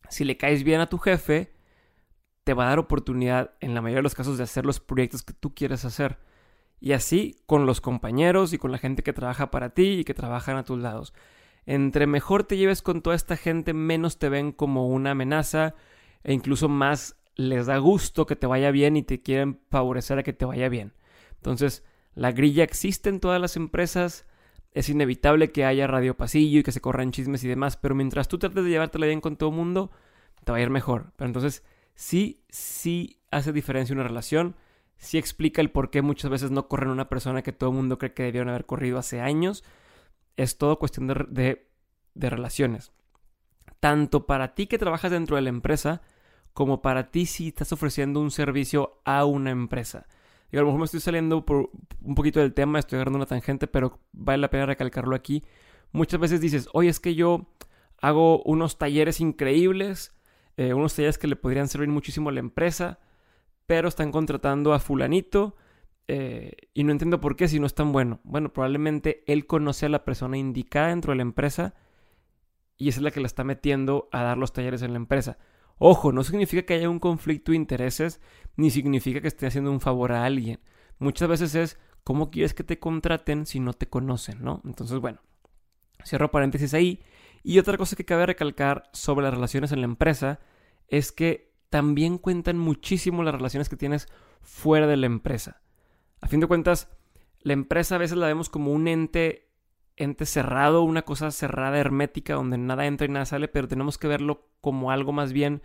Si 0.07 0.23
le 0.23 0.37
caes 0.37 0.63
bien 0.63 0.79
a 0.79 0.87
tu 0.87 0.99
jefe, 0.99 1.53
te 2.45 2.53
va 2.53 2.67
a 2.67 2.69
dar 2.69 2.79
oportunidad 2.79 3.55
en 3.59 3.73
la 3.73 3.81
mayoría 3.81 3.99
de 3.99 4.03
los 4.03 4.15
casos 4.15 4.37
de 4.37 4.45
hacer 4.45 4.65
los 4.65 4.79
proyectos 4.79 5.21
que 5.21 5.33
tú 5.33 5.53
quieres 5.53 5.83
hacer. 5.83 6.17
Y 6.79 6.93
así 6.93 7.43
con 7.45 7.65
los 7.65 7.81
compañeros 7.81 8.53
y 8.53 8.57
con 8.57 8.71
la 8.71 8.77
gente 8.77 9.03
que 9.03 9.11
trabaja 9.11 9.51
para 9.51 9.71
ti 9.71 9.99
y 9.99 10.03
que 10.05 10.13
trabajan 10.13 10.55
a 10.55 10.63
tus 10.63 10.79
lados. 10.79 11.13
Entre 11.65 12.07
mejor 12.07 12.43
te 12.43 12.57
lleves 12.57 12.81
con 12.81 13.01
toda 13.01 13.15
esta 13.15 13.37
gente, 13.37 13.73
menos 13.73 14.17
te 14.17 14.29
ven 14.29 14.51
como 14.51 14.87
una 14.87 15.11
amenaza 15.11 15.75
e 16.23 16.33
incluso 16.33 16.69
más 16.69 17.17
les 17.35 17.67
da 17.67 17.77
gusto 17.77 18.25
que 18.25 18.35
te 18.35 18.47
vaya 18.47 18.71
bien 18.71 18.97
y 18.97 19.03
te 19.03 19.21
quieren 19.21 19.59
favorecer 19.69 20.19
a 20.19 20.23
que 20.23 20.33
te 20.33 20.45
vaya 20.45 20.67
bien. 20.67 20.93
Entonces, 21.35 21.83
la 22.13 22.31
grilla 22.31 22.63
existe 22.63 23.09
en 23.09 23.19
todas 23.19 23.39
las 23.39 23.55
empresas, 23.55 24.25
es 24.73 24.89
inevitable 24.89 25.51
que 25.51 25.65
haya 25.65 25.87
radio 25.87 26.17
pasillo 26.17 26.59
y 26.59 26.63
que 26.63 26.71
se 26.71 26.81
corran 26.81 27.11
chismes 27.11 27.43
y 27.43 27.47
demás, 27.47 27.77
pero 27.77 27.95
mientras 27.95 28.27
tú 28.27 28.37
trates 28.37 28.63
de 28.63 28.69
llevártela 28.69 29.05
bien 29.05 29.21
con 29.21 29.37
todo 29.37 29.49
el 29.49 29.55
mundo, 29.55 29.91
te 30.43 30.51
va 30.51 30.57
a 30.57 30.61
ir 30.61 30.69
mejor. 30.69 31.13
Pero 31.15 31.27
entonces, 31.27 31.63
sí, 31.95 32.43
sí 32.49 33.21
hace 33.31 33.53
diferencia 33.53 33.93
una 33.93 34.03
relación, 34.03 34.55
sí 34.97 35.17
explica 35.17 35.61
el 35.61 35.71
por 35.71 35.89
qué 35.91 36.01
muchas 36.01 36.29
veces 36.29 36.51
no 36.51 36.67
corren 36.67 36.89
una 36.89 37.09
persona 37.09 37.41
que 37.41 37.53
todo 37.53 37.69
el 37.69 37.75
mundo 37.75 37.97
cree 37.97 38.13
que 38.13 38.23
debieron 38.23 38.49
haber 38.49 38.65
corrido 38.65 38.97
hace 38.97 39.21
años 39.21 39.63
es 40.37 40.57
todo 40.57 40.79
cuestión 40.79 41.07
de, 41.07 41.67
de, 42.13 42.29
relaciones. 42.29 42.91
Tanto 43.79 44.25
para 44.25 44.55
ti 44.55 44.67
que 44.67 44.77
trabajas 44.77 45.11
dentro 45.11 45.35
de 45.35 45.41
la 45.41 45.49
empresa, 45.49 46.01
como 46.53 46.81
para 46.81 47.11
ti 47.11 47.25
si 47.25 47.49
estás 47.49 47.71
ofreciendo 47.71 48.19
un 48.19 48.31
servicio 48.31 49.01
a 49.05 49.25
una 49.25 49.51
empresa. 49.51 50.07
Y 50.51 50.57
a 50.57 50.61
lo 50.61 50.67
mejor 50.67 50.79
me 50.79 50.85
estoy 50.85 50.99
saliendo 50.99 51.45
por 51.45 51.69
un 52.01 52.15
poquito 52.15 52.39
del 52.39 52.53
tema, 52.53 52.79
estoy 52.79 52.97
agarrando 52.97 53.17
una 53.17 53.25
tangente, 53.25 53.67
pero 53.67 53.99
vale 54.11 54.41
la 54.41 54.49
pena 54.49 54.65
recalcarlo 54.65 55.15
aquí. 55.15 55.43
Muchas 55.91 56.19
veces 56.19 56.41
dices, 56.41 56.67
oye, 56.73 56.89
es 56.89 56.99
que 56.99 57.15
yo 57.15 57.47
hago 58.01 58.41
unos 58.43 58.77
talleres 58.77 59.21
increíbles, 59.21 60.13
eh, 60.57 60.73
unos 60.73 60.95
talleres 60.95 61.17
que 61.17 61.27
le 61.27 61.35
podrían 61.35 61.67
servir 61.67 61.89
muchísimo 61.89 62.29
a 62.29 62.33
la 62.33 62.39
empresa, 62.39 62.99
pero 63.65 63.87
están 63.87 64.11
contratando 64.11 64.73
a 64.73 64.79
fulanito 64.79 65.55
eh, 66.11 66.53
y 66.73 66.83
no 66.85 66.91
entiendo 66.91 67.21
por 67.21 67.35
qué 67.35 67.47
si 67.47 67.59
no 67.59 67.67
es 67.67 67.75
tan 67.75 67.91
bueno. 67.91 68.19
Bueno, 68.23 68.51
probablemente 68.51 69.23
él 69.27 69.45
conoce 69.45 69.85
a 69.85 69.89
la 69.89 70.03
persona 70.03 70.39
indicada 70.39 70.87
dentro 70.87 71.11
de 71.11 71.17
la 71.17 71.21
empresa 71.21 71.75
y 72.77 72.89
esa 72.89 72.99
es 72.99 73.03
la 73.03 73.11
que 73.11 73.19
la 73.19 73.27
está 73.27 73.43
metiendo 73.43 74.09
a 74.11 74.23
dar 74.23 74.35
los 74.35 74.51
talleres 74.51 74.81
en 74.81 74.93
la 74.93 74.97
empresa. 74.97 75.37
Ojo, 75.77 76.11
no 76.11 76.23
significa 76.23 76.63
que 76.63 76.73
haya 76.73 76.89
un 76.89 76.97
conflicto 76.97 77.51
de 77.51 77.57
intereses, 77.57 78.21
ni 78.55 78.71
significa 78.71 79.21
que 79.21 79.27
esté 79.27 79.45
haciendo 79.45 79.71
un 79.71 79.81
favor 79.81 80.11
a 80.11 80.25
alguien. 80.25 80.59
Muchas 80.97 81.29
veces 81.29 81.53
es, 81.53 81.79
¿cómo 82.03 82.31
quieres 82.31 82.55
que 82.55 82.63
te 82.63 82.79
contraten 82.79 83.45
si 83.45 83.59
no 83.59 83.73
te 83.73 83.87
conocen, 83.87 84.43
no? 84.43 84.63
Entonces, 84.65 84.97
bueno, 84.97 85.19
cierro 86.03 86.31
paréntesis 86.31 86.73
ahí. 86.73 87.03
Y 87.43 87.59
otra 87.59 87.77
cosa 87.77 87.95
que 87.95 88.05
cabe 88.05 88.25
recalcar 88.25 88.89
sobre 88.93 89.25
las 89.25 89.33
relaciones 89.35 89.71
en 89.71 89.81
la 89.81 89.85
empresa 89.85 90.39
es 90.87 91.11
que 91.11 91.53
también 91.69 92.17
cuentan 92.17 92.57
muchísimo 92.57 93.21
las 93.21 93.35
relaciones 93.35 93.69
que 93.69 93.77
tienes 93.77 94.07
fuera 94.41 94.87
de 94.87 94.97
la 94.97 95.05
empresa. 95.05 95.61
A 96.21 96.27
fin 96.27 96.39
de 96.39 96.47
cuentas, 96.47 96.89
la 97.41 97.53
empresa 97.53 97.95
a 97.95 97.99
veces 97.99 98.17
la 98.17 98.27
vemos 98.27 98.49
como 98.49 98.71
un 98.71 98.87
ente, 98.87 99.49
ente 99.95 100.25
cerrado, 100.25 100.83
una 100.83 101.03
cosa 101.03 101.31
cerrada, 101.31 101.79
hermética, 101.79 102.35
donde 102.35 102.57
nada 102.57 102.85
entra 102.85 103.05
y 103.05 103.09
nada 103.09 103.25
sale, 103.25 103.47
pero 103.47 103.67
tenemos 103.67 103.97
que 103.97 104.07
verlo 104.07 104.47
como 104.61 104.91
algo 104.91 105.11
más 105.11 105.33
bien 105.33 105.61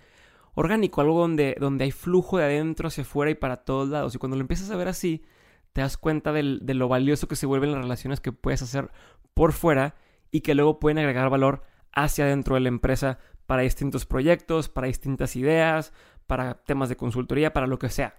orgánico, 0.54 1.00
algo 1.00 1.20
donde, 1.20 1.56
donde 1.58 1.84
hay 1.84 1.90
flujo 1.90 2.38
de 2.38 2.44
adentro 2.44 2.88
hacia 2.88 3.02
afuera 3.02 3.30
y 3.30 3.34
para 3.34 3.64
todos 3.64 3.88
lados. 3.88 4.14
Y 4.14 4.18
cuando 4.18 4.36
lo 4.36 4.42
empiezas 4.42 4.70
a 4.70 4.76
ver 4.76 4.88
así, 4.88 5.24
te 5.72 5.80
das 5.80 5.96
cuenta 5.96 6.32
de 6.32 6.74
lo 6.74 6.88
valioso 6.88 7.26
que 7.26 7.36
se 7.36 7.46
vuelven 7.46 7.72
las 7.72 7.82
relaciones 7.82 8.20
que 8.20 8.30
puedes 8.30 8.62
hacer 8.62 8.90
por 9.34 9.52
fuera 9.52 9.96
y 10.30 10.40
que 10.40 10.54
luego 10.54 10.78
pueden 10.78 10.98
agregar 10.98 11.28
valor 11.30 11.62
hacia 11.92 12.24
adentro 12.24 12.54
de 12.54 12.60
la 12.60 12.68
empresa 12.68 13.18
para 13.46 13.62
distintos 13.62 14.06
proyectos, 14.06 14.68
para 14.68 14.86
distintas 14.86 15.34
ideas, 15.36 15.92
para 16.26 16.54
temas 16.64 16.88
de 16.88 16.96
consultoría, 16.96 17.52
para 17.52 17.66
lo 17.66 17.78
que 17.78 17.88
sea. 17.88 18.16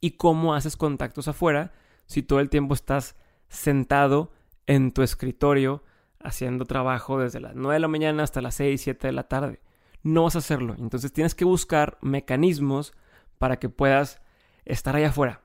Y 0.00 0.12
cómo 0.12 0.54
haces 0.54 0.76
contactos 0.76 1.28
afuera 1.28 1.72
si 2.06 2.22
todo 2.22 2.40
el 2.40 2.50
tiempo 2.50 2.74
estás 2.74 3.16
sentado 3.48 4.32
en 4.66 4.92
tu 4.92 5.02
escritorio 5.02 5.84
haciendo 6.20 6.64
trabajo 6.64 7.18
desde 7.18 7.40
las 7.40 7.54
9 7.54 7.74
de 7.74 7.80
la 7.80 7.88
mañana 7.88 8.22
hasta 8.22 8.40
las 8.40 8.56
6, 8.56 8.80
7 8.80 9.06
de 9.06 9.12
la 9.12 9.28
tarde. 9.28 9.60
No 10.02 10.24
vas 10.24 10.36
a 10.36 10.40
hacerlo. 10.40 10.74
Entonces 10.78 11.12
tienes 11.12 11.34
que 11.34 11.44
buscar 11.44 11.98
mecanismos 12.00 12.92
para 13.38 13.58
que 13.58 13.68
puedas 13.68 14.20
estar 14.64 14.96
allá 14.96 15.08
afuera. 15.08 15.42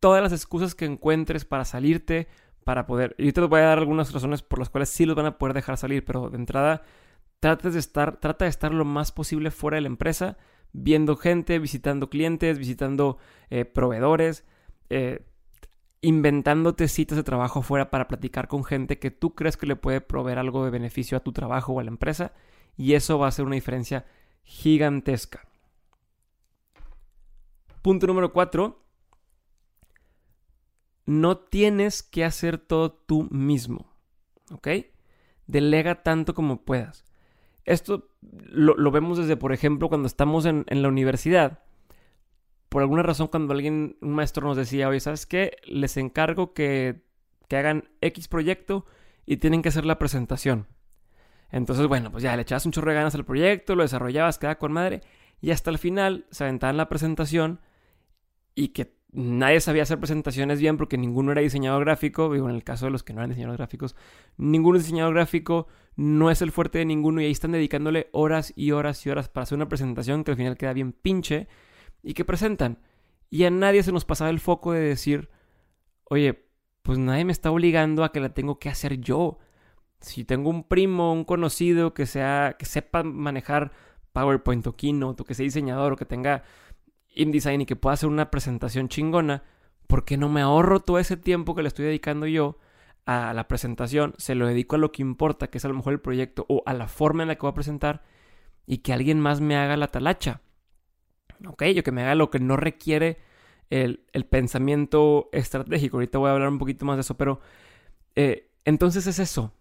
Todas 0.00 0.22
las 0.22 0.32
excusas 0.32 0.74
que 0.74 0.84
encuentres 0.84 1.44
para 1.44 1.64
salirte, 1.64 2.28
para 2.64 2.86
poder... 2.86 3.14
Y 3.18 3.32
te 3.32 3.40
voy 3.40 3.60
a 3.60 3.64
dar 3.64 3.78
algunas 3.78 4.12
razones 4.12 4.42
por 4.42 4.58
las 4.58 4.68
cuales 4.68 4.88
sí 4.88 5.06
los 5.06 5.16
van 5.16 5.26
a 5.26 5.38
poder 5.38 5.54
dejar 5.54 5.76
salir, 5.76 6.04
pero 6.04 6.28
de 6.30 6.36
entrada 6.36 6.82
trates 7.40 7.74
de 7.74 7.80
estar, 7.80 8.16
trata 8.16 8.44
de 8.44 8.48
estar 8.48 8.72
lo 8.72 8.84
más 8.84 9.12
posible 9.12 9.50
fuera 9.50 9.76
de 9.76 9.82
la 9.82 9.88
empresa, 9.88 10.36
viendo 10.76 11.16
gente, 11.16 11.58
visitando 11.58 12.10
clientes, 12.10 12.58
visitando 12.58 13.18
eh, 13.50 13.64
proveedores, 13.64 14.44
eh, 14.90 15.24
inventándote 16.02 16.88
citas 16.88 17.16
de 17.16 17.24
trabajo 17.24 17.62
fuera 17.62 17.90
para 17.90 18.06
platicar 18.08 18.46
con 18.46 18.62
gente 18.64 18.98
que 18.98 19.10
tú 19.10 19.34
crees 19.34 19.56
que 19.56 19.66
le 19.66 19.76
puede 19.76 20.00
proveer 20.00 20.38
algo 20.38 20.64
de 20.64 20.70
beneficio 20.70 21.16
a 21.16 21.20
tu 21.22 21.32
trabajo 21.32 21.72
o 21.72 21.80
a 21.80 21.84
la 21.84 21.90
empresa, 21.90 22.32
y 22.76 22.92
eso 22.92 23.18
va 23.18 23.28
a 23.28 23.32
ser 23.32 23.46
una 23.46 23.54
diferencia 23.54 24.06
gigantesca. 24.42 25.48
Punto 27.82 28.06
número 28.06 28.32
cuatro. 28.32 28.84
No 31.06 31.38
tienes 31.38 32.02
que 32.02 32.24
hacer 32.24 32.58
todo 32.58 32.92
tú 32.92 33.28
mismo. 33.30 33.92
¿Ok? 34.50 34.68
Delega 35.46 36.02
tanto 36.02 36.34
como 36.34 36.64
puedas. 36.64 37.04
Esto 37.66 38.08
lo, 38.22 38.90
vemos 38.92 39.18
desde, 39.18 39.36
por 39.36 39.52
ejemplo, 39.52 39.88
cuando 39.88 40.06
estamos 40.06 40.46
en, 40.46 40.64
la 40.68 40.88
universidad. 40.88 41.64
Por 42.68 42.82
alguna 42.82 43.02
razón, 43.02 43.26
cuando 43.26 43.52
alguien, 43.52 43.96
un 44.00 44.14
maestro 44.14 44.46
nos 44.46 44.56
decía, 44.56 44.88
oye, 44.88 45.00
¿sabes 45.00 45.26
qué? 45.26 45.56
Les 45.66 45.96
encargo 45.96 46.54
que, 46.54 47.02
que 47.48 47.56
hagan 47.56 47.88
X 48.00 48.28
proyecto 48.28 48.86
y 49.26 49.38
tienen 49.38 49.62
que 49.62 49.68
hacer 49.68 49.84
la 49.84 49.98
presentación. 49.98 50.68
Entonces, 51.50 51.86
bueno, 51.88 52.10
pues 52.12 52.22
ya 52.22 52.36
le 52.36 52.42
echabas 52.42 52.66
un 52.66 52.72
chorro 52.72 52.90
de 52.90 52.96
ganas 52.96 53.14
al 53.16 53.24
proyecto, 53.24 53.74
lo 53.74 53.82
desarrollabas, 53.82 54.38
quedaba 54.38 54.58
con 54.58 54.72
madre, 54.72 55.02
y 55.40 55.50
hasta 55.50 55.70
el 55.70 55.78
final 55.78 56.26
se 56.30 56.44
aventaban 56.44 56.76
la 56.76 56.88
presentación 56.88 57.60
y 58.54 58.68
que 58.68 58.95
nadie 59.16 59.60
sabía 59.60 59.82
hacer 59.82 59.98
presentaciones 59.98 60.60
bien 60.60 60.76
porque 60.76 60.98
ninguno 60.98 61.32
era 61.32 61.40
diseñador 61.40 61.84
gráfico, 61.84 62.30
digo, 62.32 62.50
en 62.50 62.54
el 62.54 62.64
caso 62.64 62.84
de 62.84 62.92
los 62.92 63.02
que 63.02 63.14
no 63.14 63.20
eran 63.20 63.30
diseñadores 63.30 63.56
gráficos, 63.56 63.96
ninguno 64.36 64.76
es 64.76 64.84
diseñador 64.84 65.14
gráfico, 65.14 65.68
no 65.96 66.30
es 66.30 66.42
el 66.42 66.52
fuerte 66.52 66.78
de 66.78 66.84
ninguno 66.84 67.22
y 67.22 67.24
ahí 67.24 67.30
están 67.30 67.52
dedicándole 67.52 68.10
horas 68.12 68.52
y 68.56 68.72
horas 68.72 69.04
y 69.06 69.10
horas 69.10 69.30
para 69.30 69.44
hacer 69.44 69.56
una 69.56 69.70
presentación 69.70 70.22
que 70.22 70.32
al 70.32 70.36
final 70.36 70.58
queda 70.58 70.74
bien 70.74 70.92
pinche 70.92 71.48
y 72.02 72.12
que 72.12 72.26
presentan. 72.26 72.78
Y 73.30 73.44
a 73.44 73.50
nadie 73.50 73.82
se 73.82 73.90
nos 73.90 74.04
pasaba 74.04 74.28
el 74.28 74.38
foco 74.38 74.72
de 74.72 74.80
decir, 74.80 75.30
oye, 76.04 76.46
pues 76.82 76.98
nadie 76.98 77.24
me 77.24 77.32
está 77.32 77.50
obligando 77.50 78.04
a 78.04 78.12
que 78.12 78.20
la 78.20 78.34
tengo 78.34 78.58
que 78.58 78.68
hacer 78.68 79.00
yo. 79.00 79.38
Si 80.00 80.24
tengo 80.26 80.50
un 80.50 80.64
primo, 80.68 81.14
un 81.14 81.24
conocido 81.24 81.94
que 81.94 82.04
sea, 82.04 82.56
que 82.58 82.66
sepa 82.66 83.02
manejar 83.02 83.72
PowerPoint 84.12 84.66
o 84.66 84.76
Keynote 84.76 85.22
o 85.22 85.24
que 85.24 85.34
sea 85.34 85.44
diseñador 85.44 85.94
o 85.94 85.96
que 85.96 86.04
tenga 86.04 86.44
InDesign 87.16 87.62
y 87.62 87.66
que 87.66 87.76
pueda 87.76 87.94
hacer 87.94 88.08
una 88.08 88.30
presentación 88.30 88.88
chingona, 88.88 89.42
¿por 89.86 90.04
qué 90.04 90.16
no 90.16 90.28
me 90.28 90.40
ahorro 90.40 90.80
todo 90.80 90.98
ese 90.98 91.16
tiempo 91.16 91.54
que 91.54 91.62
le 91.62 91.68
estoy 91.68 91.86
dedicando 91.86 92.26
yo 92.26 92.58
a 93.06 93.32
la 93.34 93.48
presentación? 93.48 94.14
Se 94.18 94.34
lo 94.34 94.46
dedico 94.46 94.76
a 94.76 94.78
lo 94.78 94.92
que 94.92 95.02
importa, 95.02 95.48
que 95.48 95.58
es 95.58 95.64
a 95.64 95.68
lo 95.68 95.74
mejor 95.74 95.94
el 95.94 96.00
proyecto 96.00 96.46
o 96.48 96.62
a 96.66 96.74
la 96.74 96.88
forma 96.88 97.22
en 97.22 97.28
la 97.28 97.34
que 97.34 97.42
voy 97.42 97.50
a 97.50 97.54
presentar 97.54 98.04
y 98.66 98.78
que 98.78 98.92
alguien 98.92 99.20
más 99.20 99.40
me 99.40 99.56
haga 99.56 99.76
la 99.76 99.88
talacha. 99.88 100.42
Ok, 101.46 101.64
yo 101.64 101.82
que 101.82 101.92
me 101.92 102.02
haga 102.02 102.14
lo 102.14 102.30
que 102.30 102.38
no 102.38 102.56
requiere 102.56 103.18
el, 103.70 103.98
pensamiento 104.28 105.28
estratégico. 105.32 105.96
Ahorita 105.96 106.18
voy 106.18 106.28
a 106.28 106.32
hablar 106.32 106.48
un 106.48 106.58
poquito 106.58 106.84
más 106.84 106.96
de 106.96 107.00
eso, 107.02 107.16
pero 107.16 107.40
eh, 108.14 108.50
entonces 108.64 109.06
es 109.06 109.18
eso. 109.18 109.52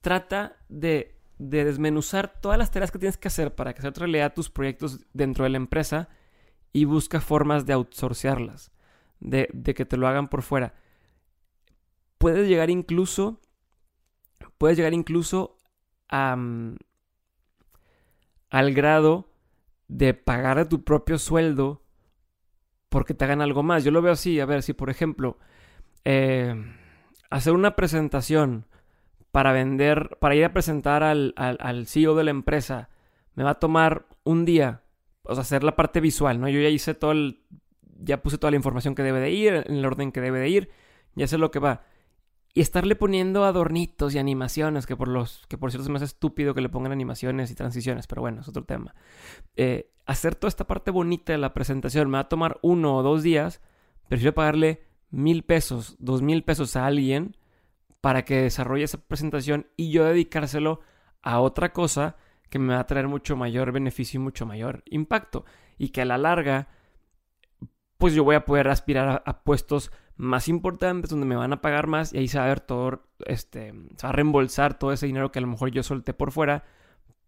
Trata 0.00 0.56
de, 0.68 1.16
de 1.38 1.64
desmenuzar 1.64 2.40
todas 2.40 2.58
las 2.58 2.70
tareas 2.70 2.90
que 2.90 2.98
tienes 2.98 3.16
que 3.16 3.28
hacer 3.28 3.54
para 3.54 3.74
que 3.74 3.82
sea 3.82 3.90
realidad 3.90 4.34
tus 4.34 4.50
proyectos 4.50 5.06
dentro 5.12 5.44
de 5.44 5.50
la 5.50 5.56
empresa 5.56 6.08
y 6.74 6.84
busca 6.84 7.20
formas 7.20 7.64
de 7.64 7.72
outsourcearlas, 7.72 8.72
de, 9.20 9.48
de 9.54 9.74
que 9.74 9.86
te 9.86 9.96
lo 9.96 10.08
hagan 10.08 10.28
por 10.28 10.42
fuera. 10.42 10.74
Puedes 12.18 12.48
llegar 12.48 12.68
incluso, 12.68 13.40
puedes 14.58 14.76
llegar 14.76 14.92
incluso 14.92 15.56
a, 16.10 16.36
al 18.50 18.74
grado 18.74 19.30
de 19.86 20.14
pagar 20.14 20.58
a 20.58 20.68
tu 20.68 20.82
propio 20.82 21.16
sueldo 21.18 21.82
porque 22.88 23.14
te 23.14 23.24
hagan 23.24 23.40
algo 23.40 23.62
más. 23.62 23.84
Yo 23.84 23.92
lo 23.92 24.02
veo 24.02 24.12
así, 24.12 24.40
a 24.40 24.46
ver, 24.46 24.64
si 24.64 24.72
por 24.72 24.90
ejemplo, 24.90 25.38
eh, 26.04 26.56
hacer 27.30 27.52
una 27.52 27.76
presentación 27.76 28.66
para 29.30 29.52
vender, 29.52 30.18
para 30.20 30.34
ir 30.34 30.44
a 30.44 30.52
presentar 30.52 31.04
al, 31.04 31.34
al, 31.36 31.56
al, 31.60 31.86
CEO 31.86 32.16
de 32.16 32.24
la 32.24 32.30
empresa, 32.32 32.88
me 33.34 33.44
va 33.44 33.50
a 33.50 33.60
tomar 33.60 34.06
un 34.24 34.44
día 34.44 34.83
o 35.24 35.34
sea, 35.34 35.42
hacer 35.42 35.64
la 35.64 35.76
parte 35.76 36.00
visual, 36.00 36.40
¿no? 36.40 36.48
Yo 36.48 36.60
ya 36.60 36.68
hice 36.68 36.94
todo 36.94 37.12
el, 37.12 37.40
ya 37.98 38.22
puse 38.22 38.38
toda 38.38 38.50
la 38.50 38.56
información 38.56 38.94
que 38.94 39.02
debe 39.02 39.20
de 39.20 39.30
ir, 39.30 39.64
en 39.66 39.76
el 39.76 39.84
orden 39.84 40.12
que 40.12 40.20
debe 40.20 40.38
de 40.38 40.48
ir, 40.48 40.70
ya 41.14 41.26
sé 41.26 41.38
lo 41.38 41.50
que 41.50 41.58
va. 41.58 41.82
Y 42.52 42.60
estarle 42.60 42.94
poniendo 42.94 43.44
adornitos 43.44 44.14
y 44.14 44.18
animaciones, 44.18 44.86
que 44.86 44.96
por 44.96 45.08
los, 45.08 45.44
que 45.48 45.58
por 45.58 45.70
cierto 45.70 45.84
es 45.84 45.88
más 45.88 46.02
estúpido 46.02 46.54
que 46.54 46.60
le 46.60 46.68
pongan 46.68 46.92
animaciones 46.92 47.50
y 47.50 47.54
transiciones, 47.54 48.06
pero 48.06 48.22
bueno, 48.22 48.42
es 48.42 48.48
otro 48.48 48.64
tema. 48.64 48.94
Eh, 49.56 49.90
hacer 50.06 50.36
toda 50.36 50.48
esta 50.48 50.66
parte 50.66 50.90
bonita 50.90 51.32
de 51.32 51.38
la 51.38 51.52
presentación 51.52 52.08
me 52.08 52.18
va 52.18 52.20
a 52.20 52.28
tomar 52.28 52.58
uno 52.62 52.96
o 52.96 53.02
dos 53.02 53.22
días, 53.22 53.60
prefiero 54.08 54.34
pagarle 54.34 54.84
mil 55.10 55.42
pesos, 55.42 55.96
dos 55.98 56.22
mil 56.22 56.44
pesos 56.44 56.76
a 56.76 56.86
alguien 56.86 57.36
para 58.00 58.24
que 58.24 58.42
desarrolle 58.42 58.84
esa 58.84 58.98
presentación 58.98 59.66
y 59.76 59.90
yo 59.90 60.04
dedicárselo 60.04 60.80
a 61.22 61.40
otra 61.40 61.72
cosa 61.72 62.16
que 62.48 62.58
me 62.58 62.74
va 62.74 62.80
a 62.80 62.86
traer 62.86 63.08
mucho 63.08 63.36
mayor 63.36 63.72
beneficio 63.72 64.20
y 64.20 64.22
mucho 64.22 64.46
mayor 64.46 64.82
impacto. 64.86 65.44
Y 65.78 65.88
que 65.88 66.02
a 66.02 66.04
la 66.04 66.18
larga, 66.18 66.68
pues 67.98 68.14
yo 68.14 68.24
voy 68.24 68.36
a 68.36 68.44
poder 68.44 68.68
aspirar 68.68 69.22
a, 69.24 69.42
puestos 69.42 69.90
más 70.16 70.48
importantes 70.48 71.10
donde 71.10 71.26
me 71.26 71.36
van 71.36 71.52
a 71.52 71.60
pagar 71.60 71.86
más 71.86 72.12
y 72.12 72.18
ahí 72.18 72.28
se 72.28 72.38
va 72.38 72.44
a 72.44 72.48
ver 72.48 72.60
todo, 72.60 73.02
este, 73.26 73.72
se 73.96 74.06
va 74.06 74.10
a 74.10 74.12
reembolsar 74.12 74.78
todo 74.78 74.92
ese 74.92 75.06
dinero 75.06 75.32
que 75.32 75.40
a 75.40 75.42
lo 75.42 75.48
mejor 75.48 75.70
yo 75.70 75.82
solté 75.82 76.14
por 76.14 76.30
fuera 76.30 76.64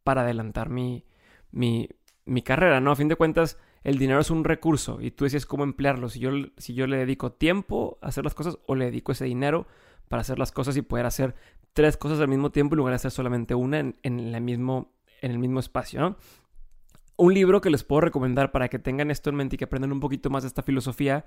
para 0.05 0.23
adelantar 0.23 0.71
mi, 0.71 1.05
mi, 1.51 1.89
mi 2.25 2.43
carrera, 2.43 2.81
¿no? 2.81 2.93
A 2.93 2.97
fin 2.97 3.09
de 3.09 3.17
cuentas, 3.17 3.59
el 3.83 3.99
dinero 3.99 4.21
es 4.21 4.31
un 4.31 4.45
recurso 4.45 4.99
y 5.01 5.13
tú 5.13 5.25
decides 5.25 5.47
cómo 5.47 5.65
emplearlo. 5.65 6.09
Si 6.09 6.19
yo, 6.19 6.31
si 6.57 6.75
yo 6.75 6.87
le 6.87 6.97
dedico 6.97 7.33
tiempo 7.33 7.99
a 8.03 8.09
hacer 8.09 8.25
las 8.25 8.35
cosas 8.35 8.59
o 8.67 8.75
le 8.75 8.87
dedico 8.87 9.13
ese 9.13 9.25
dinero 9.25 9.67
para 10.09 10.23
hacer 10.23 10.39
las 10.39 10.53
cosas 10.53 10.77
y 10.77 10.83
poder 10.83 11.07
hacer 11.07 11.35
tres 11.73 11.97
cosas 11.97 12.21
al 12.21 12.29
mismo 12.29 12.51
tiempo 12.51 12.75
en 12.75 12.79
lugar 12.79 12.93
de 12.93 12.97
hacer 12.97 13.11
solamente 13.11 13.55
una 13.55 13.79
en, 13.79 13.97
en, 14.03 14.19
el 14.19 14.41
mismo, 14.41 14.93
en 15.23 15.31
el 15.31 15.39
mismo 15.39 15.61
espacio, 15.61 16.01
¿no? 16.01 16.17
Un 17.17 17.33
libro 17.33 17.61
que 17.61 17.71
les 17.71 17.83
puedo 17.83 18.03
recomendar 18.03 18.53
para 18.53 18.69
que 18.69 18.79
tengan 18.79 19.11
esto 19.11 19.31
en 19.31 19.37
mente 19.37 19.57
y 19.57 19.59
que 19.59 19.65
aprendan 19.65 19.93
un 19.93 20.01
poquito 20.01 20.29
más 20.29 20.43
de 20.43 20.49
esta 20.49 20.63
filosofía 20.63 21.25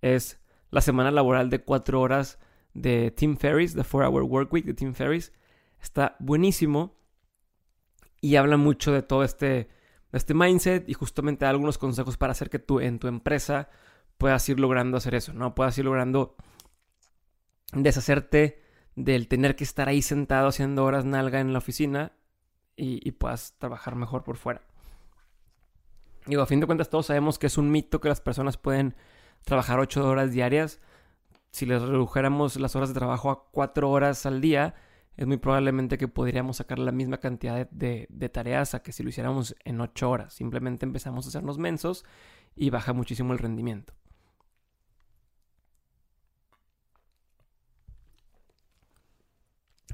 es 0.00 0.40
la 0.70 0.80
semana 0.80 1.10
laboral 1.10 1.50
de 1.50 1.62
cuatro 1.62 2.00
horas 2.00 2.38
de 2.74 3.10
Tim 3.10 3.36
Ferriss, 3.36 3.74
The 3.74 3.82
4-Hour 3.82 4.22
Work 4.22 4.52
Week 4.52 4.64
de 4.64 4.74
Tim 4.74 4.94
Ferriss. 4.94 5.32
Está 5.80 6.16
buenísimo 6.20 6.96
y 8.20 8.36
habla 8.36 8.56
mucho 8.56 8.92
de 8.92 9.02
todo 9.02 9.24
este, 9.24 9.68
este 10.12 10.32
mindset 10.32 10.88
y 10.88 10.94
justamente 10.94 11.44
da 11.44 11.50
algunos 11.50 11.76
consejos 11.76 12.16
para 12.16 12.32
hacer 12.32 12.48
que 12.48 12.60
tú 12.60 12.80
en 12.80 12.98
tu 12.98 13.08
empresa 13.08 13.68
puedas 14.16 14.48
ir 14.48 14.60
logrando 14.60 14.96
hacer 14.96 15.16
eso, 15.16 15.32
¿no? 15.32 15.54
Puedas 15.54 15.76
ir 15.76 15.84
logrando 15.84 16.36
deshacerte 17.72 18.62
del 18.94 19.26
tener 19.26 19.56
que 19.56 19.64
estar 19.64 19.88
ahí 19.88 20.02
sentado 20.02 20.48
haciendo 20.48 20.84
horas 20.84 21.04
nalga 21.04 21.40
en 21.40 21.52
la 21.52 21.58
oficina 21.58 22.12
y, 22.76 23.10
puedas 23.12 23.54
trabajar 23.58 23.96
mejor 23.96 24.24
por 24.24 24.36
fuera. 24.36 24.62
Digo, 26.26 26.42
a 26.42 26.46
fin 26.46 26.60
de 26.60 26.66
cuentas 26.66 26.88
todos 26.88 27.06
sabemos 27.06 27.38
que 27.38 27.46
es 27.46 27.58
un 27.58 27.70
mito 27.70 28.00
que 28.00 28.08
las 28.08 28.20
personas 28.20 28.56
pueden 28.56 28.94
trabajar 29.44 29.80
ocho 29.80 30.06
horas 30.06 30.32
diarias. 30.32 30.80
Si 31.50 31.66
les 31.66 31.82
redujéramos 31.82 32.56
las 32.56 32.76
horas 32.76 32.88
de 32.88 32.94
trabajo 32.94 33.30
a 33.30 33.50
cuatro 33.50 33.90
horas 33.90 34.24
al 34.26 34.40
día, 34.40 34.74
es 35.16 35.26
muy 35.26 35.36
probablemente 35.36 35.98
que 35.98 36.08
podríamos 36.08 36.56
sacar 36.56 36.78
la 36.78 36.92
misma 36.92 37.18
cantidad 37.18 37.68
de, 37.70 38.06
de, 38.08 38.28
tareas 38.28 38.74
a 38.74 38.82
que 38.82 38.92
si 38.92 39.02
lo 39.02 39.10
hiciéramos 39.10 39.54
en 39.64 39.80
ocho 39.80 40.10
horas. 40.10 40.32
Simplemente 40.32 40.86
empezamos 40.86 41.26
a 41.26 41.28
hacernos 41.28 41.58
mensos 41.58 42.04
y 42.56 42.70
baja 42.70 42.92
muchísimo 42.92 43.32
el 43.32 43.38
rendimiento. 43.38 43.92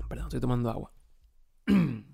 Perdón, 0.09 0.27
estoy 0.27 0.41
tomando 0.41 0.71
agua. 0.71 0.93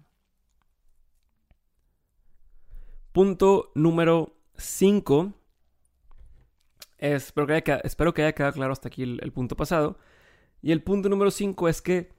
Punto 3.15 3.71
número 3.77 4.35
5. 4.57 5.35
Espero, 6.99 7.47
espero 7.85 8.13
que 8.13 8.23
haya 8.23 8.33
quedado 8.33 8.55
claro 8.55 8.73
hasta 8.73 8.89
aquí 8.89 9.05
el, 9.05 9.33
punto 9.33 9.57
pasado. 9.57 10.01
Y 10.61 10.73
el 10.73 10.83
punto 10.83 11.09
número 11.09 11.31
5 11.31 11.69
es 11.69 11.81
que 11.81 12.11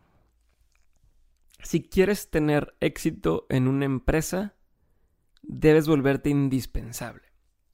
si 1.62 1.84
quieres 1.84 2.30
tener 2.30 2.78
éxito 2.80 3.46
en 3.50 3.68
una 3.68 3.84
empresa, 3.84 4.56
debes 5.42 5.86
volverte 5.86 6.30
indispensable. 6.30 7.24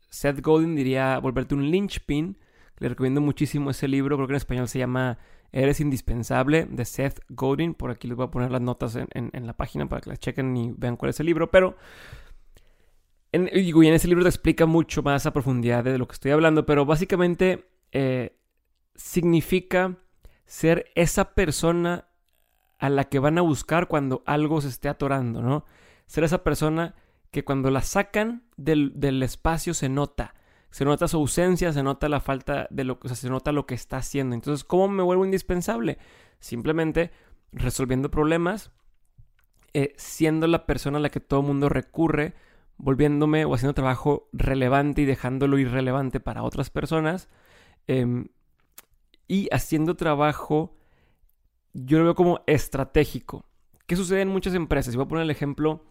Seth 0.09 0.41
Godin 0.41 0.75
diría 0.75 1.19
volverte 1.19 1.53
un 1.53 1.69
linchpin. 1.69 2.39
Le 2.79 2.89
recomiendo 2.89 3.21
muchísimo 3.21 3.69
ese 3.69 3.87
libro, 3.87 4.15
creo 4.15 4.27
que 4.29 4.33
en 4.33 4.37
español 4.37 4.67
se 4.67 4.79
llama 4.79 5.19
Eres 5.51 5.79
indispensable 5.79 6.65
de 6.65 6.85
Seth 6.85 7.19
Godin. 7.29 7.75
Por 7.75 7.91
aquí 7.91 8.07
les 8.07 8.17
voy 8.17 8.25
a 8.25 8.31
poner 8.31 8.49
las 8.49 8.61
notas 8.61 8.95
en, 8.95 9.07
en 9.13 9.45
la 9.45 9.53
página 9.53 9.87
para 9.87 10.01
que 10.01 10.09
las 10.09 10.19
chequen 10.19 10.57
y 10.57 10.73
vean 10.75 10.97
cuál 10.97 11.11
es 11.11 11.19
el 11.19 11.27
libro. 11.27 11.51
Pero 11.51 11.77
y 13.33 13.87
en 13.87 13.93
ese 13.93 14.07
libro 14.07 14.23
te 14.23 14.29
explica 14.29 14.65
mucho 14.65 15.03
más 15.03 15.25
a 15.25 15.33
profundidad 15.33 15.83
de 15.83 15.97
lo 15.97 16.07
que 16.07 16.13
estoy 16.13 16.31
hablando, 16.31 16.65
pero 16.65 16.85
básicamente 16.85 17.69
eh, 17.91 18.37
significa 18.95 19.97
ser 20.45 20.91
esa 20.95 21.33
persona 21.33 22.09
a 22.77 22.89
la 22.89 23.05
que 23.05 23.19
van 23.19 23.37
a 23.37 23.41
buscar 23.41 23.87
cuando 23.87 24.23
algo 24.25 24.59
se 24.59 24.67
esté 24.67 24.89
atorando, 24.89 25.41
¿no? 25.41 25.65
Ser 26.07 26.23
esa 26.23 26.43
persona 26.43 26.95
que 27.31 27.45
cuando 27.45 27.71
la 27.71 27.81
sacan 27.81 28.43
del, 28.57 29.23
espacio 29.23 29.73
se 29.73 29.87
nota. 29.87 30.35
Se 30.69 30.83
nota 30.83 31.07
su 31.07 31.17
ausencia, 31.17 31.73
se 31.73 31.83
nota 31.83 32.09
la 32.09 32.19
falta 32.19 32.67
de 32.69 32.83
lo 32.83 32.99
que, 32.99 33.09
se 33.09 33.29
nota 33.29 33.51
lo 33.51 33.65
que 33.65 33.75
está 33.75 33.97
haciendo. 33.97 34.35
Entonces, 34.35 34.63
¿cómo 34.63 34.87
me 34.87 35.03
vuelvo 35.03 35.25
indispensable? 35.25 35.97
Simplemente 36.39 37.11
resolviendo 37.51 38.09
problemas, 38.09 38.71
eh, 39.73 39.93
siendo 39.97 40.47
la 40.47 40.65
persona 40.65 40.97
a 40.97 41.01
la 41.01 41.09
que 41.09 41.19
todo 41.19 41.41
el 41.41 41.47
mundo 41.47 41.69
recurre 41.69 42.33
volviéndome 42.81 43.45
o 43.45 43.53
haciendo 43.53 43.75
trabajo 43.75 44.27
relevante 44.33 45.03
y 45.03 45.05
dejándolo 45.05 45.59
irrelevante 45.59 46.19
para 46.19 46.43
otras 46.43 46.69
personas. 46.71 47.29
Em, 47.87 48.27
y 49.27 49.47
haciendo 49.51 49.95
trabajo, 49.95 50.75
yo 51.73 51.99
lo 51.99 52.05
veo 52.05 52.15
como 52.15 52.41
estratégico. 52.47 53.45
¿Qué 53.85 53.95
sucede 53.95 54.21
en 54.21 54.29
muchas 54.29 54.55
empresas? 54.55 54.93
Y 54.93 54.97
voy 54.97 55.05
a 55.05 55.09
poner 55.09 55.23
el 55.23 55.29
ejemplo, 55.29 55.85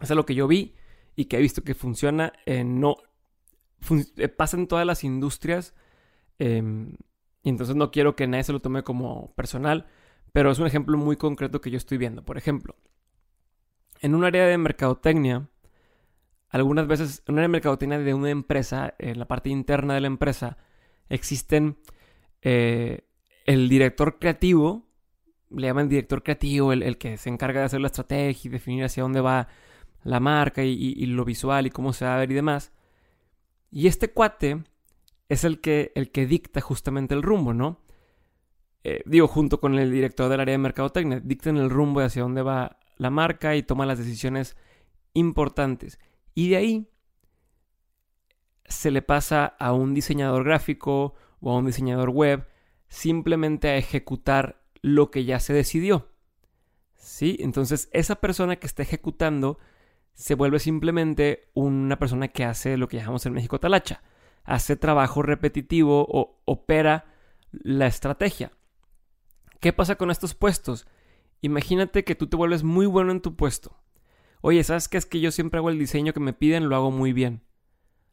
es 0.00 0.10
lo 0.10 0.26
que 0.26 0.34
yo 0.34 0.46
vi 0.46 0.74
y 1.16 1.24
que 1.26 1.38
he 1.38 1.40
visto 1.40 1.64
que 1.64 1.74
funciona. 1.74 2.32
no, 2.46 2.96
eh, 4.16 4.28
pasa 4.28 4.58
en 4.58 4.68
todas 4.68 4.86
las 4.86 5.02
industrias. 5.02 5.74
Em, 6.38 6.96
y 7.42 7.48
entonces 7.48 7.74
no 7.74 7.90
quiero 7.90 8.16
que 8.16 8.26
nadie 8.26 8.44
se 8.44 8.52
lo 8.52 8.60
tome 8.60 8.82
como 8.82 9.34
personal, 9.34 9.86
pero 10.32 10.50
es 10.50 10.58
un 10.58 10.66
ejemplo 10.66 10.98
muy 10.98 11.16
concreto 11.16 11.60
que 11.62 11.70
yo 11.70 11.78
estoy 11.78 11.96
viendo. 11.96 12.22
Por 12.22 12.36
ejemplo, 12.36 12.76
en 14.00 14.14
un 14.14 14.24
área 14.24 14.46
de 14.46 14.58
mercadotecnia, 14.58 15.48
algunas 16.50 16.86
veces 16.86 17.22
en 17.26 17.34
una 17.34 17.48
mercadotecnia 17.48 17.98
de 17.98 18.14
una 18.14 18.30
empresa, 18.30 18.94
en 18.98 19.18
la 19.18 19.26
parte 19.26 19.50
interna 19.50 19.94
de 19.94 20.00
la 20.00 20.08
empresa, 20.08 20.58
existen 21.08 21.78
eh, 22.42 23.06
el 23.46 23.68
director 23.68 24.18
creativo, 24.18 24.86
le 25.50 25.68
llaman 25.68 25.88
director 25.88 26.22
creativo, 26.22 26.72
el, 26.72 26.98
que 26.98 27.16
se 27.16 27.28
encarga 27.28 27.60
de 27.60 27.66
hacer 27.66 27.80
la 27.80 27.86
estrategia 27.86 28.48
y 28.48 28.52
definir 28.52 28.84
hacia 28.84 29.02
dónde 29.02 29.20
va 29.20 29.48
la 30.02 30.20
marca 30.20 30.62
y, 30.64 31.06
lo 31.06 31.24
visual 31.24 31.66
y 31.66 31.70
cómo 31.70 31.92
se 31.92 32.04
va 32.04 32.14
a 32.16 32.18
ver 32.18 32.30
y 32.30 32.34
demás. 32.34 32.72
Y 33.70 33.86
este 33.86 34.10
cuate 34.10 34.64
es 35.28 35.44
el 35.44 35.60
que, 35.60 35.92
el 35.94 36.10
que 36.10 36.26
dicta 36.26 36.60
justamente 36.60 37.14
el 37.14 37.22
rumbo, 37.22 37.54
¿no? 37.54 37.80
Eh, 38.82 39.02
digo, 39.04 39.28
junto 39.28 39.60
con 39.60 39.78
el 39.78 39.92
director 39.92 40.28
del 40.28 40.40
área 40.40 40.52
de 40.52 40.58
mercadotecnia, 40.58 41.20
dictan 41.20 41.56
el 41.58 41.70
rumbo 41.70 42.00
de 42.00 42.06
hacia 42.06 42.22
dónde 42.22 42.42
va 42.42 42.78
la 42.96 43.10
marca 43.10 43.54
y 43.54 43.62
toma 43.62 43.86
las 43.86 43.98
decisiones 43.98 44.56
importantes. 45.12 45.98
Y 46.34 46.50
de 46.50 46.56
ahí 46.56 46.90
se 48.66 48.90
le 48.90 49.02
pasa 49.02 49.46
a 49.46 49.72
un 49.72 49.94
diseñador 49.94 50.44
gráfico 50.44 51.14
o 51.40 51.52
a 51.52 51.58
un 51.58 51.66
diseñador 51.66 52.10
web 52.10 52.46
simplemente 52.88 53.68
a 53.68 53.76
ejecutar 53.76 54.62
lo 54.82 55.10
que 55.10 55.24
ya 55.24 55.40
se 55.40 55.52
decidió. 55.52 56.08
¿Sí? 56.94 57.36
Entonces 57.40 57.88
esa 57.92 58.16
persona 58.16 58.56
que 58.56 58.66
está 58.66 58.82
ejecutando 58.82 59.58
se 60.14 60.34
vuelve 60.34 60.58
simplemente 60.58 61.50
una 61.54 61.98
persona 61.98 62.28
que 62.28 62.44
hace 62.44 62.76
lo 62.76 62.88
que 62.88 62.98
llamamos 62.98 63.24
en 63.26 63.32
México 63.32 63.58
talacha. 63.58 64.02
Hace 64.44 64.76
trabajo 64.76 65.22
repetitivo 65.22 66.06
o 66.08 66.40
opera 66.44 67.06
la 67.52 67.86
estrategia. 67.86 68.52
¿Qué 69.60 69.72
pasa 69.72 69.96
con 69.96 70.10
estos 70.10 70.34
puestos? 70.34 70.86
Imagínate 71.42 72.04
que 72.04 72.14
tú 72.14 72.26
te 72.28 72.36
vuelves 72.36 72.62
muy 72.62 72.86
bueno 72.86 73.12
en 73.12 73.20
tu 73.20 73.36
puesto. 73.36 73.79
Oye, 74.42 74.64
¿sabes 74.64 74.88
qué? 74.88 74.98
Es 74.98 75.06
que 75.06 75.20
yo 75.20 75.30
siempre 75.30 75.58
hago 75.58 75.70
el 75.70 75.78
diseño 75.78 76.12
que 76.12 76.20
me 76.20 76.32
piden, 76.32 76.68
lo 76.68 76.76
hago 76.76 76.90
muy 76.90 77.12
bien. 77.12 77.42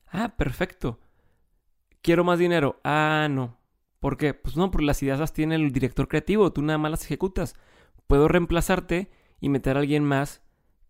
Ah, 0.08 0.36
perfecto. 0.38 1.00
Quiero 2.02 2.24
más 2.24 2.40
dinero. 2.40 2.80
Ah, 2.84 3.28
no. 3.30 3.58
¿Por 4.00 4.18
qué? 4.18 4.34
Pues 4.34 4.56
no, 4.56 4.70
porque 4.72 4.86
las 4.86 5.02
ideas 5.04 5.20
las 5.20 5.34
tiene 5.34 5.56
el 5.56 5.72
director 5.72 6.08
creativo, 6.08 6.52
tú 6.52 6.62
nada 6.62 6.78
más 6.78 6.92
las 6.92 7.06
ejecutas. 7.06 7.56
Puedo 8.08 8.28
reemplazarte 8.28 9.10
y 9.40 9.50
meter 9.50 9.78
a 9.78 9.80
alguien 9.80 10.04
más 10.04 10.42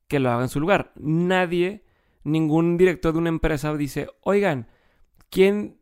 que 0.08 0.20
lo 0.20 0.32
haga 0.32 0.44
en 0.44 0.50
su 0.50 0.60
lugar. 0.60 0.92
Nadie, 0.96 1.86
ningún 2.24 2.78
director 2.78 3.14
de 3.14 3.20
una 3.20 3.30
empresa 3.30 3.76
dice, 3.76 4.10
oigan, 4.22 4.68
¿quién, 5.30 5.80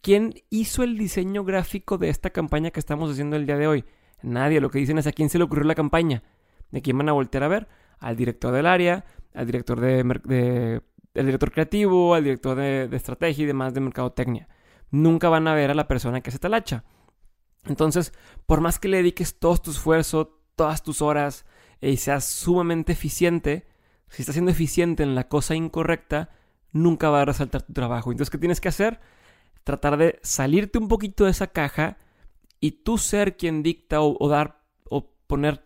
¿quién 0.00 0.34
hizo 0.50 0.82
el 0.82 0.98
diseño 0.98 1.44
gráfico 1.44 1.98
de 1.98 2.08
esta 2.08 2.30
campaña 2.30 2.70
que 2.70 2.80
estamos 2.80 3.10
haciendo 3.10 3.36
el 3.36 3.46
día 3.46 3.56
de 3.56 3.66
hoy? 3.66 3.84
Nadie, 4.22 4.60
lo 4.60 4.70
que 4.70 4.78
dicen 4.78 4.98
es 4.98 5.06
a 5.06 5.12
quién 5.12 5.28
se 5.28 5.38
le 5.38 5.44
ocurrió 5.44 5.64
la 5.64 5.74
campaña. 5.74 6.22
¿De 6.70 6.80
quién 6.80 6.96
van 6.96 7.08
a 7.08 7.12
voltear 7.12 7.44
a 7.44 7.48
ver? 7.48 7.68
Al 8.02 8.16
director 8.16 8.52
del 8.52 8.66
área, 8.66 9.04
al 9.32 9.46
director 9.46 9.80
de, 9.80 10.82
director 11.14 11.52
creativo, 11.52 12.14
al 12.14 12.24
director 12.24 12.56
de, 12.56 12.88
estrategia 12.92 13.44
y 13.44 13.46
demás 13.46 13.72
de 13.72 13.80
mercadotecnia. 13.80 14.48
Nunca 14.90 15.28
van 15.28 15.48
a 15.48 15.54
ver 15.54 15.70
a 15.70 15.74
la 15.74 15.88
persona 15.88 16.20
que 16.20 16.32
se 16.32 16.38
talacha. 16.38 16.84
Entonces, 17.64 18.12
por 18.44 18.60
más 18.60 18.78
que 18.78 18.88
le 18.88 18.98
dediques 18.98 19.38
todo 19.38 19.56
tu 19.56 19.70
esfuerzo, 19.70 20.40
todas 20.56 20.82
tus 20.82 21.00
horas 21.00 21.46
y 21.80 21.96
seas 21.96 22.24
sumamente 22.26 22.92
eficiente, 22.92 23.68
si 24.08 24.22
estás 24.22 24.34
siendo 24.34 24.50
eficiente 24.50 25.04
en 25.04 25.14
la 25.14 25.28
cosa 25.28 25.54
incorrecta, 25.54 26.30
nunca 26.72 27.08
va 27.08 27.22
a 27.22 27.24
resaltar 27.24 27.62
tu 27.62 27.72
trabajo. 27.72 28.10
Entonces, 28.10 28.30
¿qué 28.30 28.38
tienes 28.38 28.60
que 28.60 28.68
hacer? 28.68 29.00
Tratar 29.62 29.96
de 29.96 30.18
salirte 30.22 30.78
un 30.78 30.88
poquito 30.88 31.24
de 31.24 31.30
esa 31.30 31.46
caja 31.46 31.98
y 32.58 32.82
tú 32.82 32.98
ser 32.98 33.36
quien 33.36 33.62
dicta 33.62 34.00
o, 34.00 34.16
o 34.18 34.28
dar 34.28 34.60
o 34.90 35.14
poner 35.28 35.62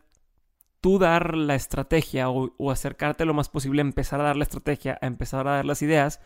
tú 0.80 0.98
dar 0.98 1.36
la 1.36 1.54
estrategia 1.54 2.28
o, 2.30 2.70
acercarte 2.70 3.24
lo 3.24 3.34
más 3.34 3.48
posible 3.48 3.80
empezar 3.80 4.20
a 4.20 4.24
dar 4.24 4.36
la 4.36 4.44
estrategia, 4.44 4.98
a 5.00 5.06
empezar 5.06 5.46
a 5.48 5.52
dar 5.52 5.64
las 5.64 5.82
ideas 5.82 6.20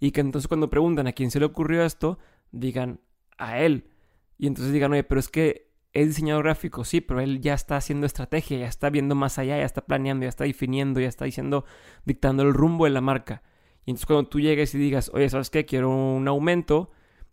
y 0.00 0.10
que 0.12 0.20
entonces 0.20 0.48
cuando 0.48 0.70
preguntan 0.70 1.06
a 1.06 1.12
quién 1.12 1.30
se 1.30 1.40
le 1.40 1.46
ocurrió 1.46 1.84
esto, 1.84 2.18
digan 2.52 3.00
a 3.38 3.58
él. 3.58 3.90
Y 4.38 4.46
entonces 4.46 4.72
digan, 4.72 4.92
oye, 4.92 5.04
pero 5.04 5.18
es 5.18 5.28
que 5.28 5.70
es 5.92 6.08
diseñador 6.08 6.44
gráfico, 6.44 6.84
sí, 6.84 7.00
pero 7.00 7.20
él 7.20 7.40
ya 7.40 7.54
está 7.54 7.76
haciendo 7.76 8.06
estrategia, 8.06 8.58
ya 8.58 8.68
está 8.68 8.90
viendo 8.90 9.14
más 9.14 9.38
allá, 9.38 9.56
ya 9.56 9.64
está 9.64 9.86
planeando, 9.86 10.24
ya 10.24 10.28
está 10.28 10.44
definiendo, 10.44 11.00
ya 11.00 11.08
está 11.08 11.24
diciendo, 11.24 11.64
dictando 12.04 12.42
el 12.42 12.52
rumbo 12.52 12.84
de 12.84 12.90
la 12.90 13.00
marca. 13.00 13.42
Y 13.86 13.90
entonces 13.90 14.06
cuando 14.06 14.28
tú 14.28 14.40
llegues 14.40 14.74
y 14.74 14.78
digas, 14.78 15.10
oye, 15.14 15.28
¿sabes 15.30 15.48
qué? 15.48 15.64
Quiero 15.64 15.90
un 15.90 16.28
aumento 16.28 16.90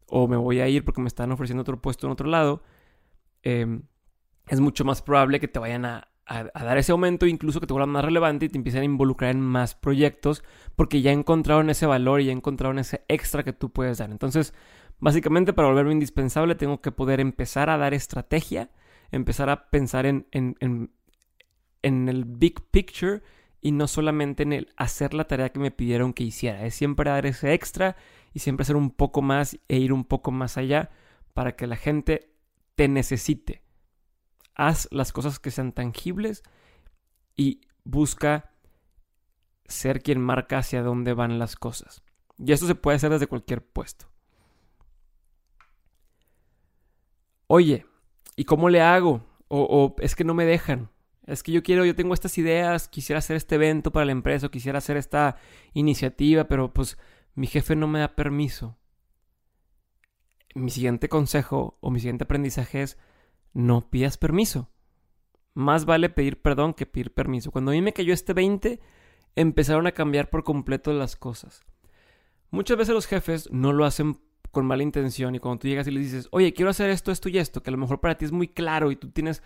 o 0.08 0.28
me 0.28 0.38
voy 0.38 0.60
a 0.62 0.68
ir 0.70 0.86
porque 0.86 1.02
me 1.02 1.08
están 1.08 1.32
ofreciendo 1.32 1.62
otro 1.62 1.82
puesto 1.82 2.08
en 2.08 2.14
otro 2.14 2.30
lado, 2.30 2.64
em, 3.42 3.84
es 4.48 4.60
mucho 4.60 4.86
más 4.86 5.02
probable 5.02 5.40
que 5.40 5.48
te 5.48 5.60
vayan 5.60 5.86
a, 5.86 6.08
a, 6.26 6.44
dar 6.44 6.78
ese 6.78 6.92
aumento, 6.92 7.26
incluso 7.26 7.60
que 7.60 7.68
te 7.68 7.74
vuelvan 7.74 7.90
más 7.90 8.06
relevante 8.06 8.46
y 8.46 8.50
te 8.50 8.58
empiecen 8.58 8.82
a 8.82 8.86
involucrar 8.86 9.32
en 9.32 9.42
más 9.42 9.76
proyectos 9.76 10.44
porque 10.76 11.02
ya 11.02 11.12
encontraron 11.12 11.70
ese 11.70 11.86
valor 11.86 12.22
y 12.22 12.26
ya 12.26 12.32
encontraron 12.32 12.80
ese 12.80 13.04
extra 13.08 13.44
que 13.44 13.54
tú 13.54 13.72
puedes 13.72 13.98
dar. 13.98 14.10
Entonces, 14.10 14.54
Básicamente 15.04 15.52
para 15.52 15.68
volverme 15.68 15.92
indispensable 15.92 16.56
tengo 16.56 16.80
que 16.80 16.94
poder 16.94 17.20
empezar 17.20 17.70
a 17.70 17.78
dar 17.78 17.94
estrategia, 17.94 18.70
empezar 19.12 19.50
a 19.50 19.70
pensar 19.70 20.06
en, 20.06 20.28
en, 20.32 20.56
en, 20.62 20.92
en 21.82 22.08
el 22.08 22.24
big 22.24 22.62
picture 22.72 23.22
y 23.60 23.74
no 23.74 23.88
solamente 23.88 24.44
en 24.44 24.54
el 24.54 24.70
hacer 24.78 25.14
la 25.14 25.26
tarea 25.26 25.50
que 25.50 25.60
me 25.60 25.72
pidieron 25.72 26.14
que 26.14 26.24
hiciera. 26.24 26.66
Es 26.66 26.76
siempre 26.76 27.10
dar 27.10 27.26
ese 27.26 27.54
extra 27.54 27.98
y 28.34 28.40
siempre 28.40 28.64
hacer 28.64 28.78
un 28.78 28.92
poco 28.92 29.22
más 29.22 29.60
e 29.68 29.78
ir 29.78 29.92
un 29.92 30.06
poco 30.06 30.32
más 30.32 30.58
allá 30.58 30.90
para 31.34 31.58
que 31.58 31.68
la 31.68 31.76
gente 31.76 32.30
te 32.76 32.88
necesite. 32.88 33.63
Haz 34.56 34.88
las 34.92 35.12
cosas 35.12 35.40
que 35.40 35.52
sean 35.52 35.72
tangibles 35.72 36.44
y 37.36 37.62
busca 37.84 38.52
ser 39.66 40.02
quien 40.02 40.22
marca 40.22 40.60
hacia 40.60 40.84
dónde 40.84 41.14
van 41.14 41.40
las 41.40 41.56
cosas. 41.56 42.04
Y 42.38 42.52
eso 42.52 42.68
se 42.68 42.76
puede 42.76 42.98
hacer 42.98 43.12
desde 43.12 43.28
cualquier 43.28 43.66
puesto. 43.66 44.08
Oye, 47.48 47.86
¿y 48.36 48.46
cómo 48.46 48.70
le 48.70 48.82
hago? 48.82 49.26
O, 49.48 49.96
es 50.00 50.16
que 50.16 50.24
no 50.24 50.34
me 50.34 50.46
dejan. 50.46 50.90
Es 51.28 51.44
que 51.44 51.52
yo 51.52 51.64
quiero, 51.64 51.86
yo 51.86 51.96
tengo 51.96 52.14
estas 52.14 52.38
ideas, 52.38 52.88
quisiera 52.88 53.20
hacer 53.20 53.36
este 53.36 53.56
evento 53.56 53.92
para 53.92 54.06
la 54.06 54.12
empresa, 54.12 54.48
o 54.48 54.52
quisiera 54.52 54.80
hacer 54.80 54.98
esta 54.98 55.38
iniciativa, 55.74 56.46
pero 56.46 56.74
pues 56.74 56.98
mi 57.36 57.48
jefe 57.48 57.76
no 57.76 57.88
me 57.88 58.00
da 58.00 58.16
permiso. 58.16 58.78
Mi 60.56 60.70
siguiente 60.70 61.10
consejo 61.10 61.78
o 61.80 61.92
mi 61.92 62.00
siguiente 62.00 62.26
aprendizaje 62.26 62.82
es 62.82 62.98
no 63.54 63.90
pidas 63.90 64.18
permiso. 64.18 64.70
Más 65.54 65.86
vale 65.86 66.10
pedir 66.10 66.42
perdón 66.42 66.74
que 66.74 66.86
pedir 66.86 67.14
permiso. 67.14 67.52
Cuando 67.52 67.72
a 67.72 67.74
mí 67.74 67.82
me 67.82 67.94
cayó 67.94 68.14
este 68.14 68.34
20, 68.34 68.80
empezaron 69.36 69.88
a 69.88 69.92
cambiar 69.92 70.30
por 70.30 70.44
completo 70.44 70.92
las 70.94 71.16
cosas. 71.16 71.64
Muchas 72.50 72.78
veces 72.78 72.94
los 72.94 73.08
jefes 73.08 73.50
no 73.52 73.74
lo 73.74 73.86
hacen 73.86 74.20
con 74.52 74.66
mala 74.66 74.84
intención 74.84 75.34
y 75.34 75.40
cuando 75.40 75.60
tú 75.60 75.68
llegas 75.68 75.88
y 75.88 75.92
les 75.92 76.04
dices, 76.04 76.28
oye, 76.32 76.54
quiero 76.54 76.70
hacer 76.70 76.92
esto, 76.92 77.12
esto 77.12 77.30
y 77.30 77.40
esto, 77.40 77.64
que 77.64 77.72
a 77.72 77.74
lo 77.74 77.80
mejor 77.80 78.00
para 78.00 78.16
ti 78.16 78.26
es 78.26 78.32
muy 78.32 78.48
claro 78.48 78.92
y 78.92 78.96
tú 78.96 79.10
tienes 79.10 79.42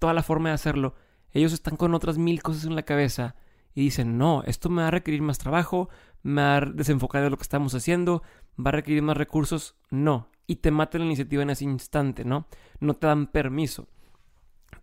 toda 0.00 0.12
la 0.12 0.24
forma 0.24 0.48
de 0.48 0.56
hacerlo, 0.56 0.96
ellos 1.30 1.52
están 1.52 1.76
con 1.76 1.94
otras 1.94 2.18
mil 2.18 2.42
cosas 2.42 2.64
en 2.64 2.74
la 2.74 2.82
cabeza 2.82 3.36
y 3.72 3.82
dicen, 3.82 4.18
no, 4.18 4.42
esto 4.44 4.68
me 4.68 4.82
va 4.82 4.88
a 4.88 4.90
requerir 4.90 5.22
más 5.22 5.38
trabajo, 5.38 5.88
me 6.24 6.42
va 6.42 6.56
a 6.56 6.60
desenfocar 6.60 7.22
de 7.22 7.30
lo 7.30 7.36
que 7.36 7.44
estamos 7.44 7.72
haciendo, 7.76 8.24
va 8.58 8.70
a 8.70 8.72
requerir 8.72 9.02
más 9.02 9.16
recursos, 9.16 9.76
no, 9.90 10.28
y 10.46 10.56
te 10.56 10.70
matan 10.70 11.02
la 11.02 11.06
iniciativa 11.06 11.42
en 11.42 11.50
ese 11.50 11.64
instante, 11.64 12.24
¿no? 12.24 12.46
No 12.80 12.94
te 12.94 13.06
dan 13.06 13.26
permiso. 13.26 13.88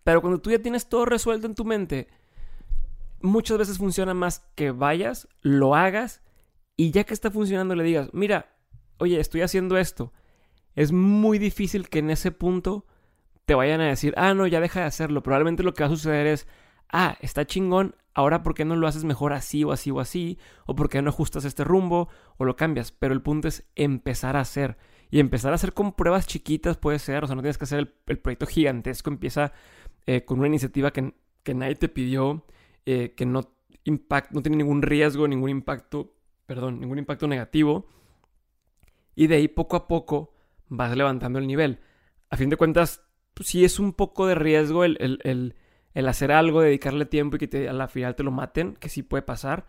Pero 0.03 0.21
cuando 0.21 0.39
tú 0.39 0.51
ya 0.51 0.59
tienes 0.59 0.87
todo 0.87 1.05
resuelto 1.05 1.47
en 1.47 1.55
tu 1.55 1.65
mente, 1.65 2.07
muchas 3.21 3.57
veces 3.57 3.77
funciona 3.77 4.13
más 4.13 4.39
que 4.55 4.71
vayas, 4.71 5.27
lo 5.41 5.75
hagas 5.75 6.21
y 6.75 6.91
ya 6.91 7.03
que 7.03 7.13
está 7.13 7.29
funcionando 7.31 7.75
le 7.75 7.83
digas, 7.83 8.09
mira, 8.13 8.55
oye, 8.97 9.19
estoy 9.19 9.41
haciendo 9.41 9.77
esto. 9.77 10.13
Es 10.75 10.91
muy 10.91 11.39
difícil 11.39 11.89
que 11.89 11.99
en 11.99 12.09
ese 12.09 12.31
punto 12.31 12.85
te 13.45 13.55
vayan 13.55 13.81
a 13.81 13.87
decir, 13.87 14.13
ah, 14.15 14.33
no, 14.33 14.47
ya 14.47 14.61
deja 14.61 14.81
de 14.81 14.85
hacerlo. 14.85 15.23
Probablemente 15.23 15.63
lo 15.63 15.73
que 15.73 15.83
va 15.83 15.87
a 15.87 15.91
suceder 15.91 16.27
es, 16.27 16.47
ah, 16.91 17.17
está 17.19 17.45
chingón, 17.45 17.95
ahora 18.13 18.43
¿por 18.43 18.53
qué 18.53 18.65
no 18.65 18.75
lo 18.75 18.87
haces 18.87 19.03
mejor 19.03 19.33
así 19.33 19.63
o 19.63 19.71
así 19.71 19.91
o 19.91 19.99
así? 19.99 20.37
¿O 20.65 20.75
por 20.75 20.89
qué 20.89 21.01
no 21.01 21.09
ajustas 21.09 21.45
este 21.45 21.63
rumbo 21.63 22.09
o 22.37 22.45
lo 22.45 22.55
cambias? 22.55 22.91
Pero 22.91 23.13
el 23.13 23.21
punto 23.21 23.47
es 23.47 23.65
empezar 23.75 24.37
a 24.37 24.41
hacer. 24.41 24.77
Y 25.11 25.19
empezar 25.19 25.51
a 25.51 25.55
hacer 25.55 25.73
con 25.73 25.93
pruebas 25.93 26.27
chiquitas 26.27 26.77
puede 26.77 26.99
ser, 26.99 27.23
o 27.23 27.27
sea, 27.27 27.35
no 27.35 27.41
tienes 27.41 27.57
que 27.57 27.63
hacer 27.63 27.93
el, 28.05 28.19
proyecto 28.19 28.45
gigantesco, 28.45 29.09
empieza 29.09 29.53
eh, 30.05 30.23
con 30.23 30.39
una 30.39 30.47
iniciativa 30.47 30.91
que, 30.91 31.13
que 31.43 31.53
nadie 31.55 31.75
te 31.75 31.89
pidió, 31.89 32.45
eh, 32.85 33.13
que 33.15 33.25
no, 33.25 33.41
impact, 33.85 34.31
no 34.31 34.41
tiene 34.41 34.57
ningún 34.57 34.81
riesgo, 34.81 35.27
ningún 35.27 35.49
impacto, 35.49 36.13
perdón, 36.45 36.79
ningún 36.79 36.99
impacto 36.99 37.27
negativo. 37.27 37.87
Y 39.15 39.27
de 39.27 39.35
ahí 39.35 39.47
poco 39.47 39.75
a 39.75 39.87
poco 39.87 40.33
vas 40.67 40.95
levantando 40.95 41.39
el 41.39 41.47
nivel. 41.47 41.79
A 42.29 42.37
fin 42.37 42.49
de 42.49 42.57
cuentas, 42.57 43.03
pues, 43.33 43.49
sí 43.49 43.65
es 43.65 43.79
un 43.79 43.93
poco 43.93 44.27
de 44.27 44.35
riesgo 44.35 44.83
el, 44.83 44.97
el, 44.99 45.55
el, 45.93 46.07
hacer 46.07 46.31
algo, 46.31 46.61
dedicarle 46.61 47.05
tiempo 47.05 47.35
y 47.35 47.39
que 47.39 47.67
a 47.67 47.73
la 47.73 47.87
final 47.87 48.15
te 48.15 48.23
lo 48.23 48.31
maten, 48.31 48.75
que 48.75 48.89
sí 48.89 49.03
puede 49.03 49.23
pasar. 49.23 49.65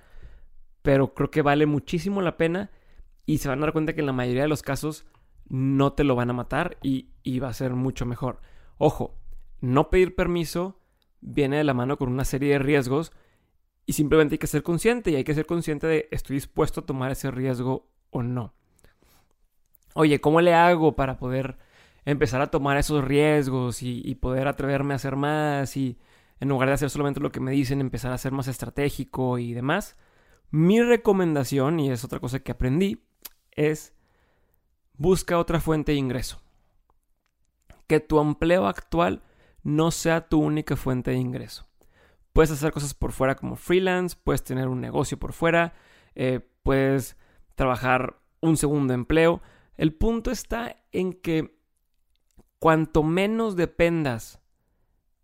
Pero 0.83 1.15
creo 1.15 1.31
que 1.31 1.43
vale 1.43 1.67
muchísimo 1.67 2.23
la 2.23 2.37
pena 2.37 2.71
y 3.27 3.39
se 3.39 3.49
van 3.49 3.59
a 3.59 3.63
dar 3.63 3.73
cuenta 3.73 3.95
que 3.95 4.01
en 4.01 4.07
la 4.07 4.13
mayoría 4.13 4.43
de 4.43 4.49
los 4.49 4.63
casos 4.63 5.07
no 5.51 5.93
te 5.93 6.05
lo 6.05 6.15
van 6.17 6.31
a 6.31 6.33
matar 6.33 6.79
y, 6.83 7.11
y 7.23 7.41
va 7.41 7.49
a 7.49 7.53
ser 7.53 7.75
mucho 7.75 8.07
mejor. 8.07 8.41
Ojo, 8.79 9.15
no 9.61 9.91
pedir 9.91 10.15
permiso 10.15 10.81
viene 11.21 11.59
de 11.59 11.65
la 11.65 11.75
mano 11.75 11.99
con 11.99 12.09
una 12.09 12.25
serie 12.25 12.53
de 12.53 12.59
riesgos 12.59 13.13
y 13.85 13.93
simplemente 13.93 14.35
hay 14.35 14.39
que 14.39 14.47
ser 14.47 14.63
consciente 14.63 15.11
y 15.11 15.17
hay 15.17 15.25
que 15.25 15.35
ser 15.35 15.47
consciente 15.47 15.87
de 15.87 16.09
estoy 16.13 16.37
dispuesto 16.37 16.81
a 16.81 16.87
tomar 16.87 17.11
ese 17.11 17.31
riesgo 17.31 17.91
o 18.11 18.23
no. 18.23 18.55
Oye, 19.95 20.21
¿cómo 20.21 20.41
le 20.41 20.55
hago 20.55 20.95
para 20.95 21.19
poder 21.19 21.59
empezar 22.05 22.41
a 22.41 22.51
tomar 22.51 22.77
esos 22.77 23.05
riesgos 23.05 23.83
y, 23.83 24.15
poder 24.15 24.49
atreverme 24.49 24.95
a 24.95 24.97
hacer 24.97 25.17
más 25.17 25.77
y 25.77 25.99
en 26.39 26.49
lugar 26.49 26.69
de 26.69 26.75
hacer 26.75 26.89
solamente 26.89 27.21
lo 27.21 27.33
que 27.33 27.41
me 27.41 27.51
dicen, 27.51 27.81
empezar 27.81 28.13
a 28.13 28.19
ser 28.19 28.33
más 28.33 28.49
estratégico 28.49 29.39
y 29.39 29.53
demás? 29.53 29.97
Mi 30.51 30.81
recomendación, 30.81 31.81
y 31.81 31.91
es 31.91 32.05
otra 32.05 32.21
cosa 32.21 32.41
que 32.41 32.53
aprendí, 32.53 33.05
es 33.51 33.93
busca 35.01 35.39
otra 35.39 35.61
fuente 35.61 35.93
de 35.93 35.99
ingreso. 35.99 36.43
Que 37.87 38.01
tu 38.01 38.21
empleo 38.21 38.67
actual 38.67 39.23
no 39.63 39.91
sea 39.91 40.29
tu 40.29 40.39
única 40.41 40.77
fuente 40.77 41.11
de 41.11 41.17
ingreso. 41.17 41.67
Puedes 42.35 42.51
hacer 42.51 42.71
cosas 42.71 42.93
por 42.93 43.13
fuera 43.13 43.35
como 43.35 43.57
freelance, 43.57 44.15
puedes 44.23 44.45
tener 44.45 44.69
un 44.69 44.83
negocio 44.83 45.19
por 45.19 45.33
fuera, 45.33 45.73
eh, 46.15 46.41
puedes 46.63 47.17
trabajar 47.55 48.21
un 48.43 48.59
segundo 48.59 48.93
empleo. 48.93 49.41
El 49.79 49.95
punto 49.95 50.31
está 50.31 50.77
en 50.93 51.15
que 51.15 51.59
cuanto 52.59 53.03
menos 53.03 53.57
dependas 53.57 54.43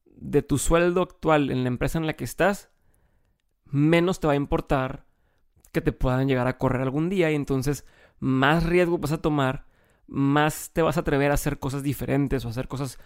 de 0.07 0.41
tu 0.41 0.57
sueldo 0.57 1.03
actual 1.03 1.51
en 1.51 1.65
la 1.65 1.69
empresa 1.69 1.99
en 1.99 2.07
la 2.07 2.15
que 2.15 2.25
estás, 2.25 2.71
menos 3.67 4.21
te 4.21 4.27
va 4.27 4.33
a 4.33 4.37
importar 4.37 5.05
que 5.71 5.83
te 5.83 5.93
puedan 5.93 6.29
llegar 6.29 6.47
a 6.47 6.57
correr 6.57 6.81
algún 6.81 7.11
día 7.11 7.31
y 7.31 7.35
entonces 7.35 7.85
más 8.19 8.65
riesgo 8.65 8.99
vas 8.99 9.13
a 9.13 9.23
tomar, 9.23 9.67
más 10.07 10.71
te 10.73 10.83
vas 10.83 10.97
a 10.97 11.01
atrever 11.01 11.31
a 11.31 11.35
hacer 11.35 11.59
cosas 11.59 11.83
diferentes 11.83 12.45
o 12.45 12.49
hacer 12.49 12.69
cosas 12.69 12.99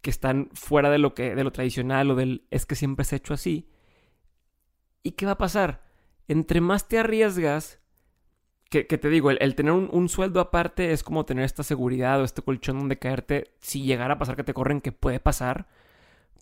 que 0.00 0.10
están 0.10 0.48
fuera 0.52 0.90
de 0.90 0.98
lo 0.98 1.14
que 1.14 1.34
de 1.34 1.44
lo 1.44 1.52
tradicional 1.52 2.10
o 2.10 2.14
del 2.14 2.46
es 2.50 2.66
que 2.66 2.74
siempre 2.74 3.04
se 3.04 3.16
ha 3.16 3.18
hecho 3.18 3.34
así. 3.34 3.68
¿Y 5.02 5.12
qué 5.12 5.26
va 5.26 5.32
a 5.32 5.38
pasar? 5.38 5.82
Entre 6.28 6.60
más 6.60 6.88
te 6.88 6.98
arriesgas, 6.98 7.80
que, 8.70 8.84
te 8.84 9.08
digo, 9.08 9.32
el, 9.32 9.54
tener 9.56 9.72
un, 9.72 10.08
sueldo 10.08 10.38
aparte 10.38 10.92
es 10.92 11.02
como 11.02 11.24
tener 11.24 11.44
esta 11.44 11.64
seguridad 11.64 12.20
o 12.20 12.24
este 12.24 12.40
colchón 12.40 12.78
donde 12.78 13.00
caerte 13.00 13.52
si 13.58 13.82
llegara 13.82 14.14
a 14.14 14.18
pasar 14.18 14.36
que 14.36 14.44
te 14.44 14.54
corren, 14.54 14.80
que 14.80 14.92
puede 14.92 15.18
pasar. 15.18 15.66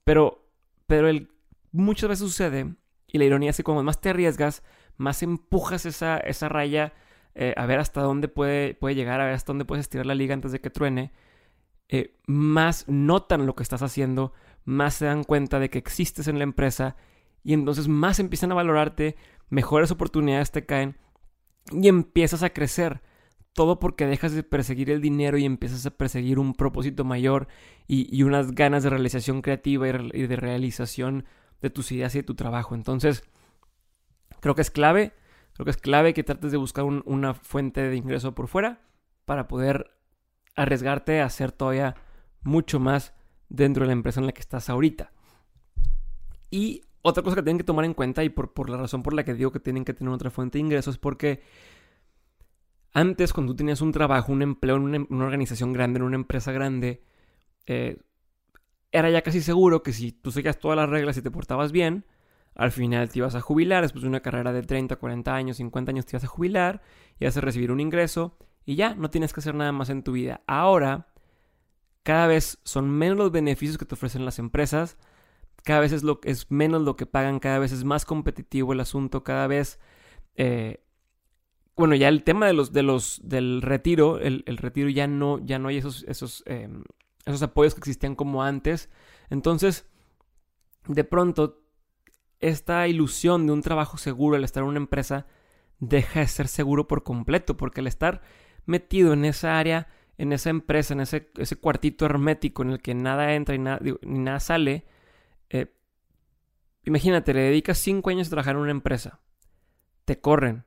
Pero, 0.04 0.46
pero 0.87 1.09
el, 1.09 1.31
muchas 1.72 2.11
veces 2.11 2.28
sucede, 2.28 2.74
y 3.07 3.16
la 3.16 3.24
ironía 3.24 3.48
es 3.48 3.57
que 3.57 3.64
cuando 3.64 3.83
más 3.83 4.02
te 4.02 4.11
arriesgas, 4.11 4.62
más 4.98 5.22
empujas 5.22 5.87
esa, 5.87 6.18
esa 6.18 6.50
raya 6.50 6.92
eh, 7.40 7.55
a 7.57 7.66
ver 7.66 7.79
hasta 7.79 8.03
dónde 8.03 8.27
puede, 8.27 8.74
puede 8.74 8.96
llegar, 8.96 9.20
a 9.20 9.24
ver 9.24 9.35
hasta 9.35 9.53
dónde 9.53 9.64
puedes 9.64 9.85
estirar 9.85 10.07
la 10.07 10.16
liga 10.16 10.35
antes 10.35 10.51
de 10.51 10.61
que 10.61 10.70
truene. 10.70 11.12
Eh, 11.88 12.18
más 12.27 12.85
notan 12.88 13.46
lo 13.46 13.55
que 13.55 13.62
estás 13.62 13.81
haciendo, 13.81 14.33
más 14.64 14.94
se 14.94 15.05
dan 15.05 15.22
cuenta 15.22 15.61
de 15.61 15.70
que 15.70 15.79
existes 15.79 16.27
en 16.27 16.38
la 16.38 16.42
empresa 16.42 16.96
y 17.44 17.53
entonces 17.53 17.87
más 17.87 18.18
empiezan 18.18 18.51
a 18.51 18.57
valorarte, 18.57 19.14
mejores 19.51 19.92
oportunidades 19.92 20.51
te 20.51 20.66
caen 20.66 20.96
y 21.70 21.87
empiezas 21.87 22.42
a 22.42 22.51
crecer. 22.51 23.03
Todo 23.53 23.79
porque 23.79 24.07
dejas 24.07 24.33
de 24.33 24.42
perseguir 24.42 24.90
el 24.90 25.01
dinero 25.01 25.38
y 25.38 25.44
empiezas 25.44 25.87
a 25.87 25.90
perseguir 25.90 26.40
un 26.40 26.55
propósito 26.55 27.05
mayor 27.05 27.46
y, 27.87 28.20
unas 28.24 28.53
ganas 28.53 28.83
de 28.83 28.90
realización 28.90 29.42
creativa 29.42 29.88
y, 29.88 30.27
de 30.27 30.37
realización 30.37 31.24
de 31.62 31.70
tus 31.70 31.92
ideas 31.92 32.16
y 32.16 32.18
de 32.18 32.24
tu 32.24 32.35
trabajo. 32.35 32.74
Entonces, 32.74 33.22
creo 34.40 34.57
que 34.57 34.62
es 34.62 34.70
clave, 34.72 35.12
creo 35.59 35.64
que 35.64 35.71
es 35.73 35.77
clave 35.77 36.14
que 36.14 36.23
trates 36.23 36.53
de 36.53 36.57
buscar 36.57 36.85
una 36.85 37.35
fuente 37.35 37.81
de 37.81 37.97
ingreso 37.97 38.33
por 38.33 38.47
fuera 38.47 38.81
para 39.25 39.49
poder 39.49 39.90
arriesgarte 40.55 41.21
a 41.21 41.25
hacer 41.25 41.51
todavía 41.51 41.97
mucho 42.42 42.79
más 42.79 43.12
dentro 43.49 43.83
de 43.83 43.88
la 43.88 43.94
empresa 43.94 44.21
en 44.21 44.27
la 44.27 44.33
que 44.33 44.40
estás 44.40 44.71
ahorita. 44.71 45.11
Y 46.49 46.83
otra 47.03 47.25
cosa 47.25 47.35
que 47.35 47.42
tienen 47.42 47.59
que 47.59 47.64
tomar 47.64 47.85
en 47.85 47.94
cuenta 47.94 48.23
y 48.23 48.29
por, 48.29 48.71
la 48.71 48.77
razón 48.77 49.03
por 49.03 49.14
la 49.14 49.25
que 49.25 49.35
digo 49.35 49.51
que 49.51 49.59
tienen 49.59 49.85
que 49.85 49.94
tener 49.94 50.14
otra 50.14 50.31
fuente 50.31 50.59
de 50.59 50.64
ingresos 50.64 50.94
es 50.94 50.99
porque 51.01 51.42
antes 52.92 53.33
cuando 53.33 53.53
tú 53.53 53.57
tenías 53.57 53.81
un 53.81 53.90
trabajo, 53.90 54.31
un 54.31 54.42
empleo 54.42 54.77
en 54.77 55.07
una, 55.11 55.25
organización 55.27 55.73
grande, 55.73 55.99
en 55.99 56.05
una 56.05 56.14
empresa 56.14 56.53
grande, 56.53 57.03
eh, 57.66 58.01
era 58.92 59.11
ya 59.11 59.23
casi 59.23 59.40
seguro 59.40 59.83
que 59.83 59.92
si 59.92 60.12
tú 60.12 60.31
seguías 60.31 60.61
todas 60.61 60.77
las 60.77 60.88
reglas 60.88 61.16
y 61.16 61.23
te 61.23 61.33
portabas 61.33 61.73
bien, 61.73 62.05
al 62.59 62.73
final 62.73 63.09
te 63.09 63.21
ibas 63.21 63.35
a 63.35 63.40
jubilar, 63.40 63.83
después 63.83 64.03
de 64.03 64.09
una 64.09 64.21
carrera 64.21 64.53
de 64.53 64.62
30, 64.62 64.97
40 64.97 65.35
años, 65.35 65.57
50 65.57 65.90
años 65.90 66.05
te 66.05 66.16
ibas 66.16 66.25
a 66.25 66.29
jubilar, 66.29 66.83
y 67.18 67.25
ibas 67.25 67.37
a 67.37 67.40
recibir 67.40 67.73
un 67.73 67.81
ingreso 67.81 68.37
y 68.66 68.75
ya, 68.77 68.94
no 68.94 69.09
tienes 69.09 69.33
que 69.33 69.40
hacer 69.40 69.55
nada 69.55 69.73
más 69.73 69.88
en 69.88 70.03
tu 70.03 70.12
vida. 70.12 70.42
Ahora, 70.47 71.09
cada 72.03 72.27
vez 72.27 72.59
son 72.64 72.90
menos 72.90 73.16
los 73.16 73.33
beneficios 73.33 73.79
que 73.79 73.87
te 73.87 73.94
ofrecen 73.94 74.27
las 74.27 74.38
empresas, 74.38 74.99
cada 75.64 75.81
vez 75.81 75.92
es, 75.92 76.03
lo, 76.03 76.21
es 76.25 76.51
menos 76.51 76.83
lo 76.83 76.97
que 76.97 77.07
pagan, 77.07 77.38
cada 77.38 77.59
vez 77.59 77.73
es 77.73 77.85
más 77.85 78.05
competitivo 78.05 78.75
el 78.75 78.81
asunto, 78.81 79.25
cada 79.25 79.47
vez 79.47 79.81
eh, 80.35 80.85
bueno, 81.79 81.94
ya 81.94 82.09
el 82.09 82.25
tema 82.25 82.47
de 82.47 82.55
los, 82.55 82.73
de 82.73 82.83
los, 82.83 83.21
del 83.23 83.62
retiro, 83.62 84.18
el, 84.18 84.42
retiro 84.57 84.88
ya 84.88 85.07
no, 85.07 85.38
ya 85.38 85.61
no 85.61 85.68
hay 85.68 85.77
esos, 85.77 86.05
esos, 86.09 86.42
em, 86.47 86.83
esos 87.25 87.40
apoyos 87.42 87.75
que 87.75 87.79
existían 87.79 88.16
como 88.16 88.42
antes. 88.42 88.90
Entonces, 89.31 89.87
de 90.88 91.05
pronto, 91.05 91.62
esta 92.40 92.87
ilusión 92.88 93.46
de 93.46 93.53
un 93.53 93.62
trabajo 93.62 93.98
seguro, 93.98 94.37
el 94.37 94.44
estar 94.44 94.62
en 94.62 94.68
una 94.68 94.79
empresa, 94.79 95.27
deja 95.81 96.20
de 96.20 96.27
ser 96.29 96.48
seguro 96.48 96.88
por 96.88 97.03
completo, 97.03 97.57
porque 97.57 97.81
al 97.81 97.87
estar 97.87 98.22
metido 98.66 99.12
en 99.12 99.24
esa 99.24 99.59
área, 99.59 99.88
en 100.18 100.33
esa 100.33 100.51
empresa, 100.51 100.94
en 100.94 101.01
ese, 101.01 101.31
ese 101.37 101.57
cuartito 101.57 102.05
hermético 102.05 102.62
en 102.62 102.70
el 102.70 102.81
que 102.81 102.94
nada 102.94 103.35
entra 103.35 103.55
y 103.55 103.59
nada, 103.59 103.81
ni 104.03 104.18
nada 104.18 104.40
sale, 104.40 104.85
eh, 105.51 105.72
imagínate, 106.85 107.33
le 107.35 107.42
dedicas 107.42 107.79
cinco 107.79 108.11
años 108.11 108.27
a 108.27 108.31
trabajar 108.31 108.57
en 108.57 108.62
una 108.62 108.70
empresa, 108.70 109.20
te 110.05 110.20
corren, 110.20 110.64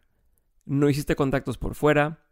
no 0.66 0.90
hiciste 0.90 1.16
contactos 1.16 1.58
por 1.58 1.76
fuera, 1.76 2.26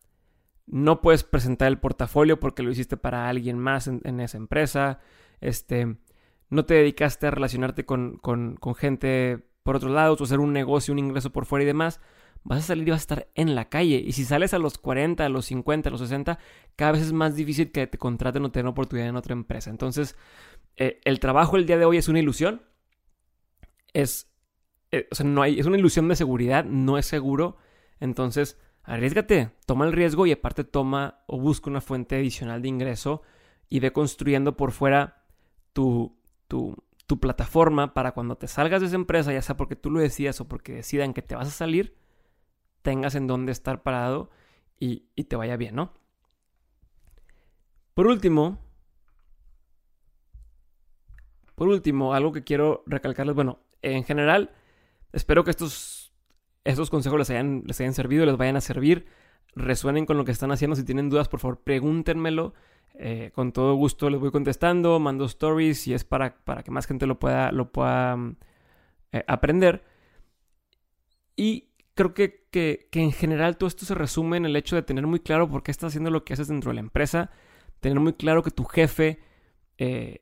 no 0.65 1.01
puedes 1.01 1.23
presentar 1.23 1.67
el 1.67 1.79
portafolio 1.79 2.39
porque 2.39 2.63
lo 2.63 2.71
hiciste 2.71 2.95
para 2.95 3.27
alguien 3.27 3.57
más 3.57 3.87
en, 3.87 4.19
esa 4.19 4.37
empresa, 4.37 4.99
este, 5.41 5.97
no 6.49 6.65
te 6.65 6.75
dedicaste 6.75 7.27
a 7.27 7.31
relacionarte 7.31 7.85
con, 7.85 8.17
con, 8.17 8.57
gente 8.75 9.45
por 9.63 9.75
otro 9.75 9.89
lado, 9.89 10.15
o 10.19 10.23
hacer 10.23 10.39
un 10.39 10.53
negocio, 10.53 10.91
un 10.91 10.99
ingreso 10.99 11.31
por 11.31 11.45
fuera 11.45 11.63
y 11.63 11.67
demás, 11.67 12.01
vas 12.43 12.59
a 12.59 12.67
salir 12.67 12.87
y 12.87 12.91
vas 12.91 13.01
a 13.01 13.03
estar 13.03 13.27
en 13.35 13.55
la 13.55 13.69
calle. 13.69 14.01
Y 14.03 14.13
si 14.13 14.25
sales 14.25 14.53
a 14.53 14.59
los 14.59 14.77
40, 14.77 15.25
a 15.25 15.29
los 15.29 15.45
50, 15.45 15.89
a 15.89 15.91
los 15.91 16.01
60, 16.01 16.39
cada 16.75 16.93
vez 16.93 17.01
es 17.01 17.13
más 17.13 17.35
difícil 17.35 17.71
que 17.71 17.85
te 17.87 17.97
contraten 17.97 18.43
o 18.45 18.51
te 18.51 18.59
den 18.59 18.67
oportunidad 18.67 19.09
en 19.09 19.15
otra 19.15 19.33
empresa. 19.33 19.69
Entonces, 19.69 20.15
eh, 20.75 20.99
el 21.03 21.19
trabajo 21.19 21.57
el 21.57 21.65
día 21.65 21.77
de 21.77 21.85
hoy 21.85 21.97
es 21.97 22.07
una 22.07 22.19
ilusión. 22.19 22.63
Es, 23.93 24.31
eh, 24.91 25.07
o 25.11 25.15
sea, 25.15 25.25
no 25.25 25.41
hay, 25.41 25.59
es 25.59 25.65
una 25.65 25.77
ilusión 25.77 26.07
de 26.07 26.15
seguridad, 26.15 26.65
no 26.65 26.97
es 26.97 27.05
seguro. 27.05 27.57
Entonces, 27.99 28.57
arriesgate, 28.83 29.51
toma 29.67 29.85
el 29.85 29.93
riesgo 29.93 30.25
y 30.25 30.31
aparte 30.31 30.63
toma 30.63 31.19
o 31.27 31.39
busca 31.39 31.69
una 31.69 31.81
fuente 31.81 32.15
adicional 32.15 32.61
de 32.61 32.69
ingreso 32.69 33.21
y 33.69 33.81
ve 33.81 33.91
construyendo 33.91 34.57
por 34.57 34.71
fuera 34.71 35.25
tu, 35.73 36.18
tu, 36.49 36.75
tu 37.07 37.21
plataforma 37.21 37.93
para 37.93 38.11
cuando 38.11 38.35
te 38.35 38.49
salgas 38.49 38.81
de 38.81 38.87
esa 38.87 38.97
empresa, 38.97 39.31
ya 39.31 39.41
sea 39.41 39.55
porque 39.55 39.77
tú 39.77 39.89
lo 39.89 40.01
decías 40.01 40.41
o 40.41 40.49
porque 40.49 40.73
decidan 40.73 41.13
que 41.13 41.21
te 41.21 41.35
vas 41.35 41.47
a 41.47 41.51
salir, 41.51 41.95
tengas 42.81 43.15
en 43.15 43.27
dónde 43.27 43.53
estar 43.53 43.81
parado 43.81 44.29
y, 44.77 45.05
y 45.15 45.23
te 45.23 45.37
vaya 45.37 45.55
bien, 45.55 45.75
¿no? 45.75 45.93
Por 47.93 48.07
último, 48.07 48.59
por 51.55 51.69
último, 51.69 52.13
algo 52.13 52.33
que 52.33 52.43
quiero 52.43 52.83
recalcarles, 52.85 53.35
bueno, 53.35 53.59
en 53.81 54.03
general, 54.03 54.51
espero 55.13 55.45
que 55.45 55.51
estos 55.51 56.09
estos 56.63 56.89
consejos 56.89 57.19
les 57.19 57.29
hayan, 57.29 57.63
les 57.65 57.79
hayan 57.79 57.93
servido, 57.93 58.25
les 58.25 58.37
vayan 58.37 58.55
a 58.55 58.61
servir, 58.61 59.07
resuenen 59.55 60.05
con 60.05 60.17
lo 60.17 60.25
que 60.25 60.31
están 60.31 60.51
haciendo. 60.51 60.75
Si 60.75 60.83
tienen 60.83 61.09
dudas, 61.09 61.27
por 61.27 61.39
favor, 61.39 61.61
pregúntenmelo. 61.61 62.53
Eh, 62.95 63.31
con 63.33 63.53
todo 63.53 63.75
gusto 63.75 64.09
les 64.09 64.19
voy 64.19 64.31
contestando, 64.31 64.99
mando 64.99 65.25
stories 65.25 65.87
y 65.87 65.93
es 65.93 66.03
para, 66.03 66.35
para 66.43 66.63
que 66.63 66.71
más 66.71 66.85
gente 66.85 67.07
lo 67.07 67.17
pueda, 67.17 67.51
lo 67.51 67.71
pueda 67.71 68.15
mm, 68.15 68.35
eh, 69.13 69.23
aprender. 69.27 69.83
Y 71.35 71.69
creo 71.93 72.13
que, 72.13 72.47
que, 72.51 72.87
en 72.93 73.11
general 73.11 73.57
todo 73.57 73.67
esto 73.67 73.85
se 73.85 73.95
resume 73.95 74.37
en 74.37 74.45
el 74.45 74.55
hecho 74.55 74.75
de 74.75 74.81
tener 74.81 75.07
muy 75.07 75.19
claro 75.19 75.49
por 75.49 75.63
qué 75.63 75.71
estás 75.71 75.89
haciendo 75.89 76.11
lo 76.11 76.23
que 76.23 76.33
haces 76.33 76.47
dentro 76.47 76.71
de 76.71 76.75
la 76.75 76.81
empresa, 76.81 77.31
tener 77.79 77.99
muy 77.99 78.13
claro 78.13 78.43
que 78.43 78.51
tu 78.51 78.65
jefe 78.65 79.19
eh, 79.77 80.21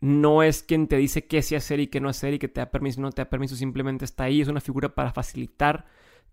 no 0.00 0.42
es 0.42 0.62
quien 0.62 0.86
te 0.86 0.96
dice 0.96 1.26
qué 1.26 1.42
sí 1.42 1.56
hacer 1.56 1.80
y 1.80 1.86
qué 1.88 2.00
no 2.00 2.08
hacer 2.08 2.34
y 2.34 2.38
que 2.38 2.48
te 2.48 2.60
da 2.60 2.70
permiso 2.70 3.00
no 3.00 3.10
te 3.10 3.22
da 3.22 3.30
permiso, 3.30 3.56
simplemente 3.56 4.04
está 4.04 4.24
ahí, 4.24 4.40
es 4.40 4.48
una 4.48 4.60
figura 4.60 4.94
para 4.94 5.12
facilitar 5.12 5.86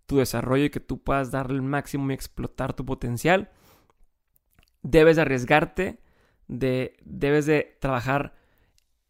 tu 0.06 0.18
desarrollo 0.18 0.66
y 0.66 0.70
que 0.70 0.80
tú 0.80 1.02
puedas 1.02 1.32
darle 1.32 1.56
el 1.56 1.62
máximo 1.62 2.12
y 2.12 2.14
explotar 2.14 2.74
tu 2.74 2.86
potencial. 2.86 3.50
Debes 4.84 5.16
de 5.16 5.22
arriesgarte, 5.24 6.00
de, 6.48 6.98
debes 7.04 7.46
de 7.46 7.78
trabajar 7.80 8.36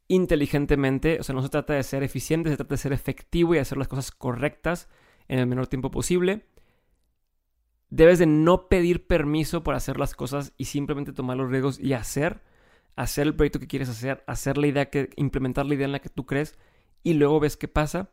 inteligentemente, 0.07 1.19
o 1.19 1.23
sea, 1.23 1.34
no 1.34 1.41
se 1.41 1.49
trata 1.49 1.73
de 1.73 1.84
ser 1.84 2.03
eficiente, 2.03 2.49
se 2.49 2.57
trata 2.57 2.75
de 2.75 2.79
ser 2.79 2.93
efectivo 2.93 3.55
y 3.55 3.60
hacer 3.60 3.77
las 3.77 3.88
cosas 3.88 4.12
correctas 4.12 4.89
en 5.27 5.39
el 5.39 5.47
menor 5.47 5.67
tiempo 5.67 5.91
posible. 5.91 6.45
Debes 7.89 8.19
de 8.19 8.25
no 8.25 8.67
pedir 8.67 9.07
permiso 9.07 9.63
por 9.63 9.75
hacer 9.75 9.97
las 9.97 10.13
cosas 10.13 10.53
y 10.57 10.65
simplemente 10.65 11.13
tomar 11.13 11.38
los 11.38 11.49
riesgos 11.49 11.79
y 11.79 11.93
hacer 11.93 12.41
hacer 12.95 13.27
el 13.27 13.36
proyecto 13.36 13.60
que 13.60 13.67
quieres 13.67 13.89
hacer, 13.89 14.23
hacer 14.27 14.57
la 14.57 14.67
idea 14.67 14.89
que, 14.89 15.10
implementar 15.15 15.65
la 15.65 15.75
idea 15.75 15.86
en 15.86 15.91
la 15.91 15.99
que 15.99 16.10
tú 16.10 16.25
crees 16.25 16.57
y 17.03 17.13
luego 17.13 17.39
ves 17.39 17.57
qué 17.57 17.67
pasa. 17.67 18.10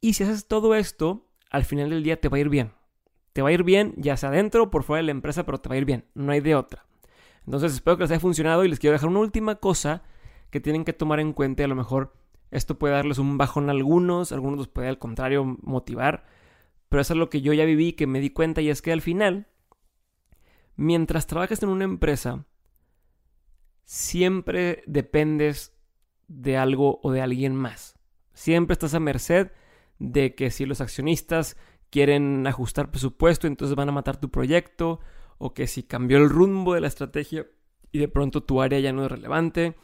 Y 0.00 0.14
si 0.14 0.24
haces 0.24 0.46
todo 0.46 0.74
esto, 0.74 1.28
al 1.50 1.64
final 1.64 1.90
del 1.90 2.02
día 2.02 2.20
te 2.20 2.28
va 2.28 2.36
a 2.36 2.40
ir 2.40 2.48
bien. 2.48 2.72
Te 3.32 3.42
va 3.42 3.48
a 3.48 3.52
ir 3.52 3.62
bien, 3.62 3.94
ya 3.96 4.16
sea 4.16 4.28
adentro 4.28 4.64
o 4.64 4.70
por 4.70 4.82
fuera 4.82 4.98
de 4.98 5.06
la 5.06 5.12
empresa, 5.12 5.44
pero 5.44 5.58
te 5.58 5.68
va 5.68 5.74
a 5.74 5.78
ir 5.78 5.84
bien. 5.84 6.04
No 6.14 6.32
hay 6.32 6.40
de 6.40 6.54
otra. 6.54 6.86
Entonces 7.46 7.72
espero 7.72 7.96
que 7.96 8.04
les 8.04 8.10
haya 8.10 8.20
funcionado 8.20 8.64
y 8.64 8.68
les 8.68 8.78
quiero 8.78 8.92
dejar 8.92 9.08
una 9.08 9.20
última 9.20 9.56
cosa 9.56 10.02
que 10.50 10.60
tienen 10.60 10.84
que 10.84 10.92
tomar 10.92 11.18
en 11.20 11.32
cuenta. 11.32 11.64
a 11.64 11.68
lo 11.68 11.74
mejor 11.74 12.14
esto 12.50 12.78
puede 12.78 12.94
darles 12.94 13.18
un 13.18 13.38
bajón 13.38 13.68
a 13.68 13.72
algunos, 13.72 14.32
algunos 14.32 14.58
los 14.58 14.68
puede 14.68 14.88
al 14.88 14.98
contrario 14.98 15.56
motivar. 15.62 16.24
Pero 16.88 17.00
eso 17.00 17.14
es 17.14 17.18
lo 17.18 17.30
que 17.30 17.40
yo 17.40 17.54
ya 17.54 17.64
viví, 17.64 17.94
que 17.94 18.06
me 18.06 18.20
di 18.20 18.30
cuenta 18.30 18.60
y 18.60 18.68
es 18.68 18.82
que 18.82 18.92
al 18.92 19.00
final, 19.00 19.48
mientras 20.76 21.26
trabajes 21.26 21.62
en 21.62 21.70
una 21.70 21.84
empresa, 21.84 22.44
siempre 23.84 24.82
dependes 24.86 25.74
de 26.28 26.58
algo 26.58 27.00
o 27.02 27.10
de 27.10 27.22
alguien 27.22 27.56
más. 27.56 27.98
Siempre 28.34 28.74
estás 28.74 28.94
a 28.94 29.00
merced 29.00 29.52
de 29.98 30.34
que 30.34 30.50
si 30.50 30.66
los 30.66 30.80
accionistas 30.80 31.56
quieren 31.92 32.46
ajustar 32.46 32.90
presupuesto, 32.90 33.46
entonces 33.46 33.76
van 33.76 33.90
a 33.90 33.92
matar 33.92 34.16
tu 34.16 34.30
proyecto, 34.30 34.98
o 35.36 35.52
que 35.52 35.66
si 35.66 35.82
cambió 35.82 36.16
el 36.16 36.30
rumbo 36.30 36.72
de 36.74 36.80
la 36.80 36.86
estrategia 36.88 37.46
y 37.92 37.98
de 37.98 38.08
pronto 38.08 38.42
tu 38.42 38.62
área 38.62 38.80
ya 38.80 38.92
no 38.92 39.04
es 39.04 39.12
relevante, 39.12 39.76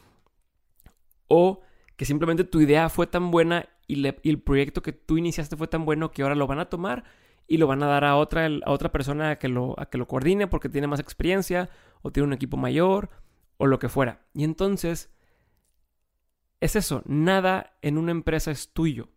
o 1.27 1.61
que 1.95 2.05
simplemente 2.05 2.43
tu 2.43 2.61
idea 2.61 2.89
fue 2.89 3.05
tan 3.05 3.29
buena 3.29 3.69
y, 3.87 4.03
el 4.07 4.41
proyecto 4.41 4.81
que 4.81 4.91
tú 4.91 5.17
iniciaste 5.17 5.55
fue 5.55 5.67
tan 5.67 5.85
bueno 5.85 6.11
que 6.11 6.23
ahora 6.23 6.33
lo 6.33 6.47
van 6.47 6.59
a 6.59 6.69
tomar 6.69 7.03
y 7.47 7.57
lo 7.57 7.67
van 7.67 7.83
a 7.83 7.87
dar 7.87 8.03
a 8.03 8.15
otra, 8.15 8.47
a 8.47 8.71
otra 8.71 8.91
persona 8.91 9.37
que, 9.37 9.47
lo, 9.47 9.79
a 9.79 9.85
que 9.87 9.99
lo 9.99 10.07
coordine 10.07 10.47
porque 10.47 10.69
tiene 10.69 10.87
más 10.87 10.99
experiencia 10.99 11.69
o 12.01 12.11
tiene 12.11 12.25
un 12.25 12.33
equipo 12.33 12.57
mayor 12.57 13.11
o 13.57 13.67
lo 13.67 13.77
que 13.77 13.89
fuera. 13.89 14.25
Y 14.33 14.45
entonces, 14.45 15.11
es 16.59 16.75
eso, 16.75 17.03
nada 17.05 17.77
en 17.83 17.99
una 17.99 18.11
empresa 18.11 18.49
es 18.49 18.73
tuyo. 18.73 19.09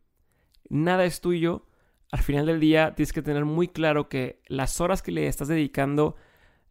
Nada 0.69 1.05
es 1.05 1.23
tuyo. 1.23 1.65
Al 2.13 2.21
final 2.21 2.45
del 2.45 2.61
día 2.61 2.95
tienes 2.95 3.13
que 3.13 3.23
tener 3.23 3.47
muy 3.47 3.69
claro 3.69 4.11
que 4.11 4.43
las 4.47 4.81
horas 4.83 5.01
que 5.03 5.11
le 5.11 5.27
estás 5.27 5.49
dedicando 5.49 6.15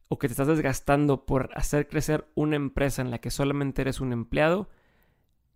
o 0.07 0.19
que 0.19 0.27
te 0.27 0.33
estás 0.33 0.47
desgastando 0.47 1.25
por 1.25 1.49
hacer 1.55 1.87
crecer 1.87 2.29
una 2.35 2.55
empresa 2.55 3.01
en 3.01 3.09
la 3.09 3.19
que 3.19 3.31
solamente 3.31 3.81
eres 3.81 4.01
un 4.01 4.13
empleado, 4.13 4.69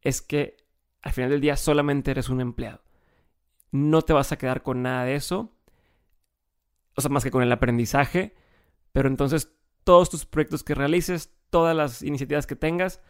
es 0.01 0.23
que 0.23 0.57
al 1.03 1.11
final 1.11 1.29
del 1.29 1.41
día 1.41 1.55
solamente 1.55 2.11
eres 2.11 2.29
un 2.29 2.41
empleado. 2.41 2.81
No 3.71 4.01
te 4.01 4.13
vas 4.13 4.31
a 4.31 4.37
quedar 4.37 4.63
con 4.63 4.81
nada 4.81 5.05
de 5.05 5.15
eso, 5.15 5.55
o 6.95 7.01
sea, 7.01 7.11
más 7.11 7.23
que 7.23 7.31
con 7.31 7.43
el 7.43 7.51
aprendizaje, 7.51 8.33
pero 8.91 9.07
entonces 9.07 9.53
todos 9.83 10.09
tus 10.09 10.25
proyectos 10.25 10.63
que 10.63 10.73
realices, 10.73 11.31
todas 11.51 11.75
las 11.75 12.01
iniciativas 12.01 12.47
que 12.47 12.55
tengas, 12.55 13.01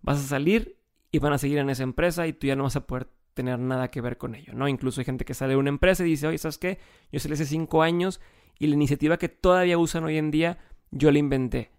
vas 0.00 0.18
a 0.18 0.28
salir 0.28 0.78
y 1.10 1.18
van 1.18 1.32
a 1.32 1.38
seguir 1.38 1.58
en 1.58 1.70
esa 1.70 1.82
empresa 1.82 2.28
y 2.28 2.32
tú 2.32 2.46
ya 2.46 2.54
no 2.54 2.62
vas 2.64 2.76
a 2.76 2.86
poder 2.86 3.08
tener 3.40 3.58
nada 3.58 3.90
que 3.90 4.02
ver 4.02 4.18
con 4.18 4.34
ello, 4.34 4.52
¿no? 4.52 4.68
Incluso 4.68 5.00
hay 5.00 5.06
gente 5.06 5.24
que 5.24 5.32
sale 5.32 5.54
de 5.54 5.56
una 5.56 5.70
empresa 5.70 6.04
y 6.04 6.10
dice, 6.10 6.26
oye, 6.26 6.36
¿sabes 6.36 6.58
qué? 6.58 6.78
Yo 7.10 7.20
salí 7.20 7.34
hace 7.34 7.46
cinco 7.46 7.82
años 7.82 8.20
y 8.58 8.66
la 8.66 8.74
iniciativa 8.74 9.16
que 9.16 9.30
todavía 9.30 9.78
usan 9.78 10.04
hoy 10.04 10.18
en 10.18 10.30
día, 10.30 10.58
yo 10.90 11.10
la 11.10 11.18
inventé. 11.18 11.70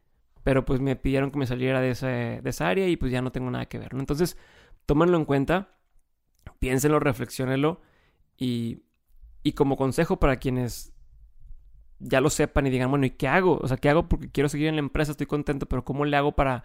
Pero 0.44 0.66
pues 0.66 0.82
me 0.82 0.96
pidieron 0.96 1.30
que 1.30 1.38
me 1.38 1.46
saliera 1.46 1.80
de, 1.80 1.94
de 2.42 2.50
esa 2.50 2.68
área 2.68 2.88
y 2.88 2.98
pues 2.98 3.12
ya 3.12 3.22
no 3.22 3.32
tengo 3.32 3.52
nada 3.52 3.68
que 3.68 3.78
ver, 3.78 3.94
¿no? 3.94 4.00
Entonces, 4.00 4.38
tómenlo 4.88 5.18
en 5.18 5.26
cuenta, 5.26 5.78
piénsenlo, 6.58 7.00
reflexionenlo 7.00 7.82
y, 8.38 8.82
y 9.44 9.52
como 9.54 9.78
consejo 9.78 10.20
para 10.20 10.38
quienes 10.38 10.94
ya 12.00 12.22
lo 12.22 12.32
sepan 12.32 12.66
y 12.66 12.72
digan, 12.72 12.90
bueno, 12.90 13.06
¿y 13.06 13.12
qué 13.12 13.28
hago? 13.28 13.60
O 13.62 13.68
sea, 13.68 13.78
¿qué 13.78 13.90
hago? 13.90 14.10
Porque 14.10 14.32
quiero 14.32 14.50
seguir 14.50 14.68
en 14.68 14.76
la 14.76 14.80
empresa, 14.80 15.12
estoy 15.12 15.28
contento, 15.28 15.68
pero 15.68 15.86
¿cómo 15.86 16.06
le 16.06 16.18
hago 16.18 16.32
para 16.32 16.64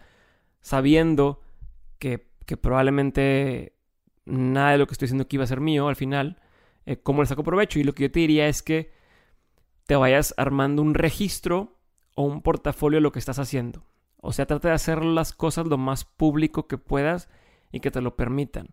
sabiendo 0.61 1.43
que, 1.99 2.31
que 2.47 2.57
probablemente 2.57 3.76
nada 4.27 4.71
de 4.71 4.77
lo 4.77 4.87
que 4.87 4.93
estoy 4.93 5.07
haciendo 5.07 5.23
aquí 5.23 5.37
va 5.37 5.45
a 5.45 5.47
ser 5.47 5.61
mío 5.61 5.87
al 5.87 5.95
final? 5.95 6.39
Eh, 6.85 6.97
¿Cómo 6.97 7.21
le 7.21 7.27
saco 7.27 7.43
provecho? 7.43 7.79
Y 7.79 7.83
lo 7.83 7.93
que 7.93 8.03
yo 8.03 8.11
te 8.11 8.19
diría 8.19 8.47
es 8.47 8.61
que 8.61 8.91
te 9.85 9.95
vayas 9.95 10.33
armando 10.37 10.81
un 10.81 10.93
registro 10.93 11.77
o 12.15 12.23
un 12.23 12.41
portafolio 12.41 12.97
de 12.97 13.01
lo 13.01 13.11
que 13.11 13.19
estás 13.19 13.39
haciendo. 13.39 13.83
O 14.17 14.33
sea, 14.33 14.45
trata 14.45 14.69
de 14.69 14.73
hacer 14.73 15.03
las 15.03 15.33
cosas 15.33 15.67
lo 15.67 15.77
más 15.77 16.05
público 16.05 16.67
que 16.67 16.77
puedas 16.77 17.29
y 17.71 17.79
que 17.79 17.91
te 17.91 18.01
lo 18.01 18.15
permitan. 18.15 18.69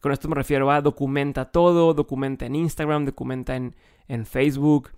Con 0.00 0.12
esto 0.12 0.28
me 0.28 0.34
refiero 0.34 0.70
a 0.70 0.80
documenta 0.80 1.52
todo, 1.52 1.92
documenta 1.92 2.46
en 2.46 2.54
Instagram, 2.54 3.04
documenta 3.04 3.56
en, 3.56 3.76
en 4.08 4.24
Facebook, 4.24 4.92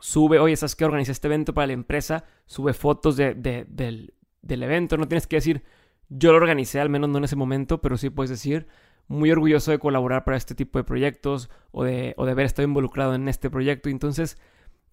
sube, 0.00 0.38
oye, 0.38 0.54
¿sabes 0.56 0.76
qué? 0.76 0.84
Organiza 0.84 1.12
este 1.12 1.28
evento 1.28 1.54
para 1.54 1.68
la 1.68 1.72
empresa, 1.72 2.24
sube 2.44 2.74
fotos 2.74 3.16
de, 3.16 3.34
del, 3.34 4.12
evento, 4.42 4.98
no 4.98 5.08
tienes 5.08 5.26
que 5.26 5.36
decir, 5.36 5.64
yo 6.08 6.32
lo 6.32 6.38
organicé, 6.38 6.80
al 6.80 6.90
menos 6.90 7.10
no 7.10 7.18
en 7.18 7.24
ese 7.24 7.36
momento, 7.36 7.80
pero 7.80 7.96
sí 7.96 8.10
puedes 8.10 8.30
decir, 8.30 8.66
muy 9.08 9.30
orgulloso 9.30 9.70
de 9.70 9.78
colaborar 9.78 10.24
para 10.24 10.36
este 10.36 10.54
tipo 10.54 10.78
de 10.78 10.84
proyectos 10.84 11.50
o 11.72 11.84
de, 11.84 12.14
o 12.16 12.24
de 12.24 12.32
haber 12.32 12.46
estado 12.46 12.66
involucrado 12.66 13.14
en 13.14 13.28
este 13.28 13.50
proyecto. 13.50 13.88
Entonces, 13.88 14.38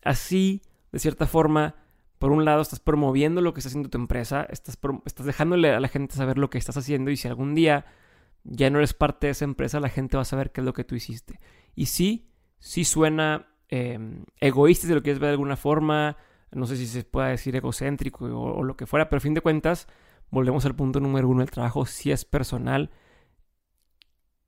así, 0.04 0.62
de 0.92 1.00
cierta 1.00 1.28
forma, 1.28 1.76
por 2.20 2.32
un 2.32 2.46
lado 2.46 2.62
estás 2.62 2.80
promoviendo 2.80 3.42
lo 3.42 3.54
que 3.54 3.62
está 3.62 3.70
haciendo 3.70 3.90
tu 3.90 3.98
empresa, 3.98 4.46
estás, 4.50 4.78
estás 5.06 5.26
dejándole 5.26 5.72
a 5.72 5.80
la 5.80 5.88
gente 5.88 6.16
saber 6.16 6.38
lo 6.38 6.50
que 6.50 6.58
estás 6.58 6.78
haciendo 6.78 7.10
y 7.10 7.18
si 7.18 7.28
algún 7.28 7.56
día 7.56 7.86
ya 8.44 8.70
no 8.70 8.80
eres 8.80 8.94
parte 8.94 9.28
de 9.28 9.32
esa 9.32 9.46
empresa, 9.46 9.80
la 9.80 9.90
gente 9.90 10.18
va 10.18 10.22
a 10.22 10.26
saber 10.26 10.52
qué 10.52 10.62
es 10.62 10.66
lo 10.66 10.74
que 10.74 10.84
tú 10.84 10.96
hiciste. 10.96 11.40
Y 11.76 11.88
sí, 11.88 12.30
sí 12.60 12.86
suena 12.86 13.48
em, 13.70 14.26
egoísta 14.40 14.88
si 14.88 14.94
lo 14.94 15.02
quieres 15.02 15.20
ver 15.20 15.30
de 15.30 15.34
alguna 15.34 15.56
forma, 15.56 16.18
no 16.52 16.66
sé 16.66 16.76
si 16.76 16.86
se 16.86 17.04
pueda 17.04 17.30
decir 17.30 17.56
egocéntrico 17.56 18.26
o, 18.26 18.58
o, 18.58 18.64
lo 18.64 18.76
que 18.76 18.86
fuera, 18.86 19.10
pero 19.10 19.18
a 19.18 19.22
fin 19.22 19.34
de 19.34 19.42
cuentas, 19.42 19.88
volvemos 20.32 20.66
al 20.66 20.76
punto 20.76 21.00
número 21.00 21.30
uno, 21.30 21.44
el 21.44 21.52
trabajo 21.52 21.86
sí 21.86 22.12
es 22.12 22.26
personal 22.26 22.90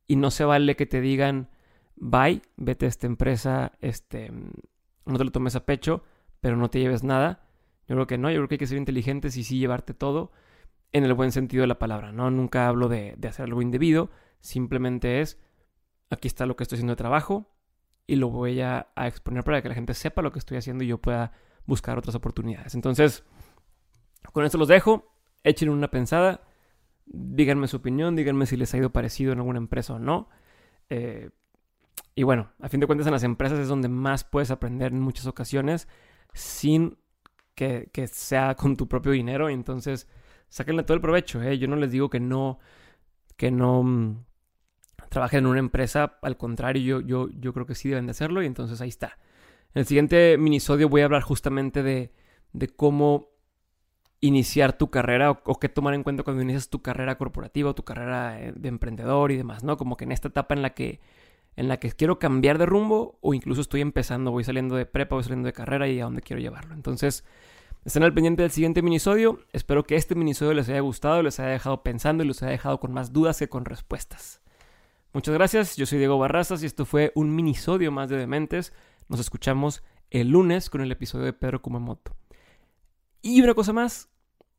y 0.07 0.15
no 0.15 0.31
se 0.31 0.43
vale 0.43 0.75
que 0.75 0.85
te 0.85 1.01
digan, 1.01 1.49
bye, 1.95 2.41
vete 2.57 2.85
a 2.85 2.89
esta 2.89 3.07
empresa, 3.07 3.73
este, 3.79 4.31
no 5.05 5.17
te 5.17 5.23
lo 5.23 5.31
tomes 5.31 5.55
a 5.55 5.65
pecho, 5.65 6.03
pero 6.41 6.57
no 6.57 6.69
te 6.69 6.79
lleves 6.79 7.03
nada 7.03 7.43
yo 7.87 7.95
creo 7.95 8.07
que 8.07 8.17
no, 8.17 8.29
yo 8.29 8.37
creo 8.37 8.47
que 8.47 8.55
hay 8.55 8.59
que 8.59 8.67
ser 8.67 8.77
inteligentes 8.77 9.35
y 9.37 9.43
sí 9.43 9.59
llevarte 9.59 9.93
todo 9.93 10.31
en 10.91 11.03
el 11.03 11.13
buen 11.13 11.31
sentido 11.31 11.61
de 11.61 11.67
la 11.67 11.79
palabra, 11.79 12.11
¿no? 12.11 12.29
Nunca 12.31 12.67
hablo 12.67 12.87
de, 12.87 13.17
hacer 13.27 13.45
algo 13.45 13.61
indebido, 13.61 14.09
simplemente 14.39 15.21
es, 15.21 15.39
aquí 16.09 16.27
está 16.27 16.45
lo 16.45 16.55
que 16.55 16.63
estoy 16.63 16.77
haciendo 16.77 16.93
de 16.93 16.97
trabajo 16.97 17.49
y 18.07 18.15
lo 18.15 18.29
voy 18.29 18.61
a, 18.61 18.89
exponer 18.95 19.43
para 19.43 19.61
que 19.61 19.69
la 19.69 19.75
gente 19.75 19.93
sepa 19.93 20.21
lo 20.21 20.31
que 20.31 20.39
estoy 20.39 20.57
haciendo 20.57 20.83
y 20.83 20.87
yo 20.87 20.99
pueda 20.99 21.33
buscar 21.65 21.97
otras 21.97 22.15
oportunidades. 22.15 22.75
Entonces, 22.75 23.23
con 24.31 24.45
esto 24.45 24.57
los 24.57 24.67
dejo, 24.67 25.12
echen 25.43 25.69
una 25.69 25.89
pensada, 25.89 26.41
díganme 27.06 27.67
su 27.67 27.77
opinión, 27.77 28.15
díganme 28.15 28.45
si 28.45 28.58
les 28.58 28.73
ha 28.73 28.77
ido 28.77 28.91
parecido 28.91 29.34
en 29.34 29.39
alguna 29.39 29.58
empresa 29.58 29.93
o 29.93 29.99
no. 29.99 30.29
Eh, 30.89 31.29
y 32.15 32.23
bueno, 32.23 32.51
a 32.60 32.69
fin 32.69 32.79
de 32.79 32.88
cuentas 32.88 33.08
en 33.08 33.13
las 33.13 33.23
empresas 33.23 33.60
es 33.60 33.67
donde 33.67 33.89
más 33.89 34.23
puedes 34.23 34.51
aprender 34.51 34.91
en 34.91 34.99
muchas 34.99 35.25
ocasiones 35.25 35.88
sin 36.34 36.97
que, 37.56 37.89
sea 38.12 38.56
con 38.56 38.75
tu 38.75 38.88
propio 38.88 39.12
dinero. 39.12 39.49
Entonces, 39.49 40.08
sáquenle 40.49 40.84
todo 40.84 40.95
el 40.95 41.01
provecho. 41.01 41.41
¿eh? 41.41 41.58
Yo 41.58 41.67
no 41.67 41.75
les 41.75 41.91
digo 41.91 42.10
que 42.10 42.19
no, 42.19 42.60
que 43.36 43.51
no 43.51 43.84
mm, 43.84 44.25
trabajen 45.10 45.39
en 45.39 45.45
una 45.47 45.60
empresa. 45.60 46.19
Al 46.21 46.38
contrario, 46.38 47.01
yo, 47.01 47.01
yo, 47.01 47.29
yo 47.39 47.53
creo 47.53 47.65
que 47.65 47.75
sí 47.75 47.89
deben 47.89 48.06
de 48.06 48.12
hacerlo. 48.12 48.43
Y 48.43 48.45
entonces 48.45 48.79
ahí 48.82 48.89
está. 48.89 49.17
En 49.73 49.82
el 49.82 49.86
siguiente 49.86 50.38
minisodio 50.38 50.89
voy 50.89 51.01
a 51.01 51.06
hablar 51.06 51.23
justamente 51.23 51.82
de, 51.82 52.13
de 52.53 52.67
cómo 52.67 53.32
iniciar 54.23 54.73
tu 54.73 54.89
carrera 54.89 55.31
o, 55.31 55.41
o, 55.43 55.59
qué 55.59 55.67
tomar 55.67 55.93
en 55.93 56.03
cuenta 56.03 56.23
cuando 56.23 56.41
inicias 56.41 56.69
tu 56.69 56.81
carrera 56.81 57.17
corporativa 57.17 57.71
o 57.71 57.75
tu 57.75 57.83
carrera 57.83 58.41
eh, 58.41 58.53
de 58.55 58.69
emprendedor 58.69 59.31
y 59.33 59.38
demás, 59.38 59.63
¿no? 59.65 59.75
Como 59.75 59.97
que 59.97 60.05
en 60.05 60.13
esta 60.13 60.29
etapa 60.29 60.53
en 60.53 60.62
la 60.62 60.73
que 60.73 61.01
en 61.55 61.67
la 61.67 61.77
que 61.77 61.91
quiero 61.91 62.19
cambiar 62.19 62.57
de 62.57 62.65
rumbo 62.65 63.17
o 63.21 63.33
incluso 63.33 63.62
estoy 63.62 63.81
empezando, 63.81 64.31
voy 64.31 64.43
saliendo 64.43 64.75
de 64.75 64.86
prepa, 64.86 65.15
voy 65.15 65.23
saliendo 65.23 65.45
de 65.47 65.53
carrera 65.53 65.88
y 65.88 65.99
a 65.99 66.05
dónde 66.05 66.21
quiero 66.21 66.41
llevarlo. 66.41 66.73
Entonces, 66.73 67.25
estén 67.86 68.03
al 68.03 68.13
pendiente 68.13 68.41
del 68.41 68.51
siguiente 68.51 68.81
minisodio. 68.81 69.39
Espero 69.51 69.83
que 69.83 69.95
este 69.95 70.15
minisodio 70.15 70.53
les 70.53 70.69
haya 70.69 70.79
gustado, 70.79 71.21
les 71.21 71.39
haya 71.39 71.49
dejado 71.49 71.83
pensando 71.83 72.23
y 72.23 72.27
les 72.27 72.41
haya 72.41 72.53
dejado 72.53 72.79
con 72.79 72.91
más 72.91 73.13
dudas 73.13 73.38
que 73.38 73.49
con 73.49 73.65
respuestas. 73.65 74.41
Muchas 75.13 75.33
gracias, 75.36 75.75
yo 75.75 75.86
soy 75.86 75.99
Diego 75.99 76.17
Barrazas 76.17 76.63
y 76.63 76.65
esto 76.65 76.86
fue 76.86 77.12
un 77.13 77.36
minisodio 77.36 77.91
más 77.91 78.09
de 78.09 78.17
Dementes. 78.17 78.73
Nos 79.09 79.19
escuchamos 79.19 79.83
el 80.09 80.29
lunes 80.29 80.71
con 80.71 80.81
el 80.81 80.91
episodio 80.91 81.25
de 81.25 81.33
Pedro 81.33 81.62
Kumamoto. 81.62 82.15
Y 83.21 83.41
una 83.41 83.53
cosa 83.53 83.73
más, 83.73 84.09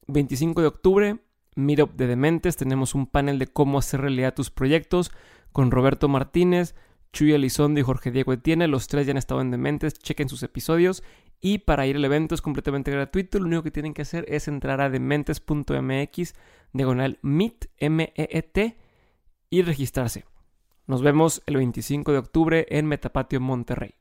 25 0.08 0.60
de 0.60 0.66
octubre, 0.66 1.18
Meetup 1.56 1.94
de 1.94 2.06
Dementes, 2.06 2.56
tenemos 2.56 2.94
un 2.94 3.06
panel 3.06 3.38
de 3.38 3.46
cómo 3.46 3.78
hacer 3.78 4.00
realidad 4.00 4.34
tus 4.34 4.50
proyectos 4.50 5.12
con 5.52 5.70
Roberto 5.70 6.08
Martínez, 6.08 6.74
Chuy 7.12 7.32
Elizondo 7.32 7.78
y 7.80 7.84
Jorge 7.84 8.10
Diego 8.10 8.32
Etienne. 8.32 8.66
Los 8.66 8.88
tres 8.88 9.06
ya 9.06 9.12
han 9.12 9.16
estado 9.16 9.40
en 9.40 9.50
Dementes, 9.50 9.94
chequen 9.94 10.28
sus 10.28 10.42
episodios. 10.42 11.02
Y 11.40 11.58
para 11.58 11.86
ir 11.86 11.96
al 11.96 12.04
evento 12.04 12.34
es 12.34 12.42
completamente 12.42 12.90
gratuito. 12.90 13.38
Lo 13.38 13.46
único 13.46 13.62
que 13.62 13.70
tienen 13.70 13.94
que 13.94 14.02
hacer 14.02 14.24
es 14.28 14.48
entrar 14.48 14.80
a 14.80 14.90
dementes.mx, 14.90 16.34
diagonal 16.72 17.18
meet, 17.22 17.70
M-E-E-T, 17.78 18.76
y 19.50 19.62
registrarse. 19.62 20.24
Nos 20.86 21.02
vemos 21.02 21.42
el 21.46 21.56
25 21.56 22.12
de 22.12 22.18
octubre 22.18 22.66
en 22.68 22.86
Metapatio, 22.86 23.40
Monterrey. 23.40 23.94